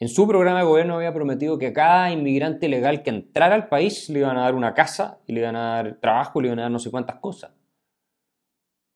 en 0.00 0.08
su 0.08 0.26
programa 0.26 0.58
de 0.58 0.66
gobierno 0.66 0.96
había 0.96 1.14
prometido 1.14 1.56
que 1.56 1.68
a 1.68 1.72
cada 1.72 2.10
inmigrante 2.10 2.68
legal 2.68 3.02
que 3.02 3.10
entrara 3.10 3.54
al 3.54 3.68
país 3.68 4.08
le 4.10 4.18
iban 4.18 4.36
a 4.36 4.42
dar 4.42 4.54
una 4.54 4.74
casa 4.74 5.20
y 5.26 5.32
le 5.32 5.40
iban 5.40 5.56
a 5.56 5.76
dar 5.76 6.00
trabajo 6.00 6.40
y 6.40 6.42
le 6.42 6.48
iban 6.48 6.58
a 6.58 6.62
dar 6.62 6.70
no 6.70 6.78
sé 6.78 6.90
cuántas 6.90 7.16
cosas. 7.20 7.52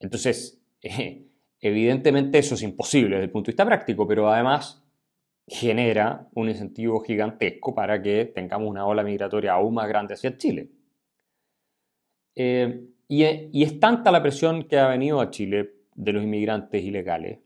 Entonces, 0.00 0.57
evidentemente 1.60 2.38
eso 2.38 2.54
es 2.54 2.62
imposible 2.62 3.16
desde 3.16 3.24
el 3.24 3.30
punto 3.30 3.46
de 3.46 3.52
vista 3.52 3.66
práctico, 3.66 4.06
pero 4.06 4.28
además 4.28 4.84
genera 5.46 6.28
un 6.34 6.48
incentivo 6.48 7.00
gigantesco 7.00 7.74
para 7.74 8.02
que 8.02 8.26
tengamos 8.26 8.68
una 8.68 8.86
ola 8.86 9.02
migratoria 9.02 9.54
aún 9.54 9.74
más 9.74 9.88
grande 9.88 10.14
hacia 10.14 10.36
Chile. 10.36 10.70
Eh, 12.34 12.88
y, 13.08 13.62
es 13.62 13.80
tanta 13.80 14.12
la 14.12 14.22
presión 14.22 14.64
que 14.64 14.78
ha 14.78 14.86
venido 14.88 15.20
a 15.20 15.30
Chile 15.30 15.70
de 15.94 16.12
los 16.12 16.22
inmigrantes 16.22 16.84
ilegales 16.84 17.40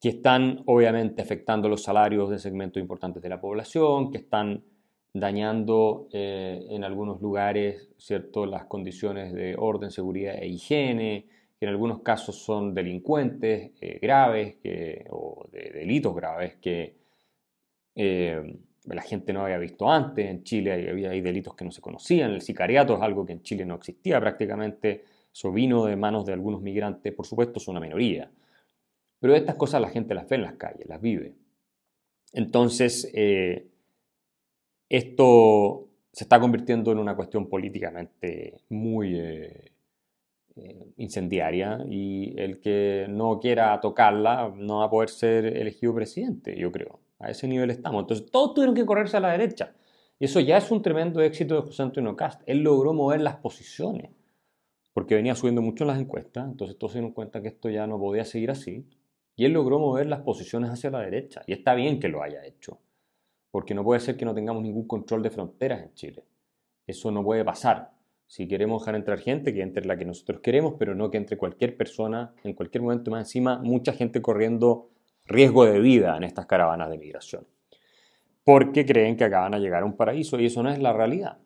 que 0.00 0.08
están 0.08 0.62
obviamente 0.66 1.22
afectando 1.22 1.68
los 1.68 1.84
salarios 1.84 2.28
de 2.30 2.38
segmentos 2.38 2.80
importantes 2.80 3.22
de 3.22 3.28
la 3.28 3.40
población, 3.40 4.10
que 4.10 4.18
están 4.18 4.64
dañando 5.12 6.08
eh, 6.12 6.66
en 6.70 6.82
algunos 6.82 7.20
lugares 7.20 7.90
¿cierto? 7.98 8.46
las 8.46 8.64
condiciones 8.64 9.32
de 9.32 9.54
orden, 9.56 9.90
seguridad 9.90 10.34
e 10.40 10.48
higiene, 10.48 11.28
que 11.62 11.66
en 11.66 11.70
algunos 11.70 12.02
casos 12.02 12.42
son 12.42 12.74
delincuentes 12.74 13.70
eh, 13.80 14.00
graves 14.02 14.56
o 15.10 15.46
de 15.52 15.70
delitos 15.70 16.12
graves 16.12 16.56
que 16.56 16.96
eh, 17.94 18.58
la 18.86 19.02
gente 19.02 19.32
no 19.32 19.44
había 19.44 19.58
visto 19.58 19.88
antes. 19.88 20.28
En 20.28 20.42
Chile 20.42 20.90
había 20.90 21.10
hay 21.10 21.20
delitos 21.20 21.54
que 21.54 21.64
no 21.64 21.70
se 21.70 21.80
conocían. 21.80 22.32
El 22.32 22.40
sicariato 22.40 22.96
es 22.96 23.00
algo 23.00 23.24
que 23.24 23.34
en 23.34 23.42
Chile 23.42 23.64
no 23.64 23.76
existía 23.76 24.18
prácticamente. 24.18 25.04
Eso 25.32 25.52
vino 25.52 25.84
de 25.84 25.94
manos 25.94 26.26
de 26.26 26.32
algunos 26.32 26.62
migrantes. 26.62 27.12
Por 27.12 27.26
supuesto, 27.26 27.60
es 27.60 27.68
una 27.68 27.78
minoría. 27.78 28.28
Pero 29.20 29.36
estas 29.36 29.54
cosas 29.54 29.80
la 29.80 29.88
gente 29.88 30.16
las 30.16 30.28
ve 30.28 30.34
en 30.34 30.42
las 30.42 30.54
calles, 30.54 30.88
las 30.88 31.00
vive. 31.00 31.36
Entonces, 32.32 33.08
eh, 33.14 33.68
esto 34.88 35.90
se 36.10 36.24
está 36.24 36.40
convirtiendo 36.40 36.90
en 36.90 36.98
una 36.98 37.14
cuestión 37.14 37.48
políticamente 37.48 38.62
muy 38.68 39.16
eh, 39.16 39.70
incendiaria 40.96 41.84
y 41.88 42.34
el 42.38 42.60
que 42.60 43.06
no 43.08 43.40
quiera 43.40 43.80
tocarla 43.80 44.52
no 44.56 44.78
va 44.78 44.84
a 44.84 44.90
poder 44.90 45.08
ser 45.08 45.46
elegido 45.46 45.94
presidente, 45.94 46.56
yo 46.58 46.70
creo. 46.70 47.00
A 47.18 47.30
ese 47.30 47.46
nivel 47.46 47.70
estamos. 47.70 48.02
Entonces, 48.02 48.30
todos 48.30 48.54
tuvieron 48.54 48.74
que 48.74 48.84
correrse 48.84 49.16
a 49.16 49.20
la 49.20 49.30
derecha. 49.32 49.74
Y 50.18 50.24
eso 50.26 50.40
ya 50.40 50.56
es 50.56 50.70
un 50.70 50.82
tremendo 50.82 51.20
éxito 51.20 51.54
de 51.54 51.62
José 51.62 51.82
Antonio 51.82 52.16
Cast. 52.16 52.42
Él 52.46 52.58
logró 52.58 52.92
mover 52.92 53.20
las 53.20 53.36
posiciones, 53.36 54.10
porque 54.92 55.14
venía 55.14 55.34
subiendo 55.34 55.62
mucho 55.62 55.84
en 55.84 55.88
las 55.88 56.00
encuestas. 56.00 56.48
Entonces, 56.48 56.76
todos 56.78 56.92
se 56.92 56.98
dieron 56.98 57.12
cuenta 57.14 57.40
que 57.40 57.48
esto 57.48 57.70
ya 57.70 57.86
no 57.86 57.98
podía 57.98 58.24
seguir 58.24 58.50
así. 58.50 58.86
Y 59.34 59.44
él 59.44 59.52
logró 59.52 59.78
mover 59.78 60.06
las 60.06 60.20
posiciones 60.20 60.70
hacia 60.70 60.90
la 60.90 61.00
derecha. 61.00 61.42
Y 61.46 61.52
está 61.52 61.74
bien 61.74 61.98
que 61.98 62.08
lo 62.08 62.22
haya 62.22 62.44
hecho, 62.44 62.80
porque 63.50 63.74
no 63.74 63.84
puede 63.84 64.00
ser 64.00 64.16
que 64.16 64.24
no 64.24 64.34
tengamos 64.34 64.62
ningún 64.62 64.86
control 64.86 65.22
de 65.22 65.30
fronteras 65.30 65.82
en 65.82 65.94
Chile. 65.94 66.24
Eso 66.86 67.10
no 67.10 67.24
puede 67.24 67.44
pasar. 67.44 67.91
Si 68.32 68.48
queremos 68.48 68.80
dejar 68.80 68.94
entrar 68.94 69.18
gente, 69.18 69.52
que 69.52 69.60
entre 69.60 69.84
la 69.84 69.98
que 69.98 70.06
nosotros 70.06 70.40
queremos, 70.40 70.76
pero 70.78 70.94
no 70.94 71.10
que 71.10 71.18
entre 71.18 71.36
cualquier 71.36 71.76
persona 71.76 72.32
en 72.44 72.54
cualquier 72.54 72.80
momento 72.80 73.10
más 73.10 73.26
encima, 73.26 73.58
mucha 73.58 73.92
gente 73.92 74.22
corriendo 74.22 74.88
riesgo 75.26 75.66
de 75.66 75.78
vida 75.80 76.16
en 76.16 76.24
estas 76.24 76.46
caravanas 76.46 76.88
de 76.88 76.96
migración. 76.96 77.46
Porque 78.42 78.86
creen 78.86 79.18
que 79.18 79.24
acá 79.24 79.40
van 79.40 79.52
a 79.52 79.58
llegar 79.58 79.82
a 79.82 79.84
un 79.84 79.98
paraíso 79.98 80.40
y 80.40 80.46
eso 80.46 80.62
no 80.62 80.70
es 80.70 80.78
la 80.78 80.94
realidad. 80.94 81.40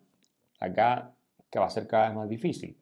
Acá 0.61 1.13
que 1.51 1.59
va 1.59 1.67
a 1.67 1.71
ser 1.71 1.89
cada 1.89 2.07
vez 2.07 2.17
más 2.19 2.29
difícil. 2.29 2.77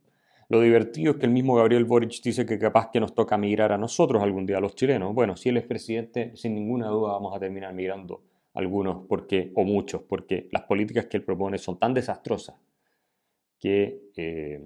Lo 0.51 0.61
divertido 0.61 1.13
es 1.13 1.17
que 1.17 1.25
el 1.25 1.33
mismo 1.33 1.55
Gabriel 1.55 1.87
Boric 1.87 2.21
dice 2.23 2.45
que 2.45 2.59
capaz 2.59 2.91
que 2.91 3.01
nos 3.01 3.15
toca 3.15 3.39
migrar 3.39 3.73
a 3.73 3.79
nosotros 3.79 4.23
algún 4.23 4.45
día, 4.45 4.59
a 4.59 4.61
los 4.61 4.75
chilenos. 4.75 5.15
Bueno, 5.15 5.35
si 5.35 5.49
él 5.49 5.57
es 5.57 5.65
presidente, 5.65 6.37
sin 6.37 6.55
ninguna 6.55 6.89
duda 6.89 7.13
vamos 7.13 7.35
a 7.35 7.41
terminar 7.41 7.73
migrando 7.73 8.23
algunos 8.53 9.07
porque, 9.09 9.51
o 9.55 9.65
muchos, 9.65 10.03
porque 10.03 10.51
las 10.53 10.65
políticas 10.65 11.07
que 11.07 11.17
él 11.17 11.25
propone 11.25 11.57
son 11.57 11.79
tan 11.79 11.95
desastrosas 11.95 12.57
que 13.65 13.99
eh, 14.15 14.63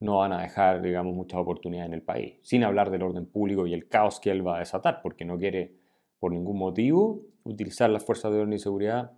no 0.00 0.18
van 0.18 0.32
a 0.32 0.42
dejar, 0.42 0.82
digamos, 0.82 1.14
muchas 1.14 1.38
oportunidades 1.38 1.86
en 1.86 1.94
el 1.94 2.02
país, 2.02 2.34
sin 2.42 2.64
hablar 2.64 2.90
del 2.90 3.04
orden 3.04 3.26
público 3.26 3.68
y 3.68 3.74
el 3.74 3.86
caos 3.86 4.18
que 4.18 4.32
él 4.32 4.44
va 4.44 4.56
a 4.56 4.58
desatar, 4.58 5.02
porque 5.02 5.24
no 5.24 5.38
quiere, 5.38 5.76
por 6.18 6.32
ningún 6.32 6.58
motivo, 6.58 7.22
utilizar 7.44 7.88
las 7.90 8.04
fuerzas 8.04 8.32
de 8.32 8.40
orden 8.40 8.54
y 8.54 8.58
seguridad 8.58 9.12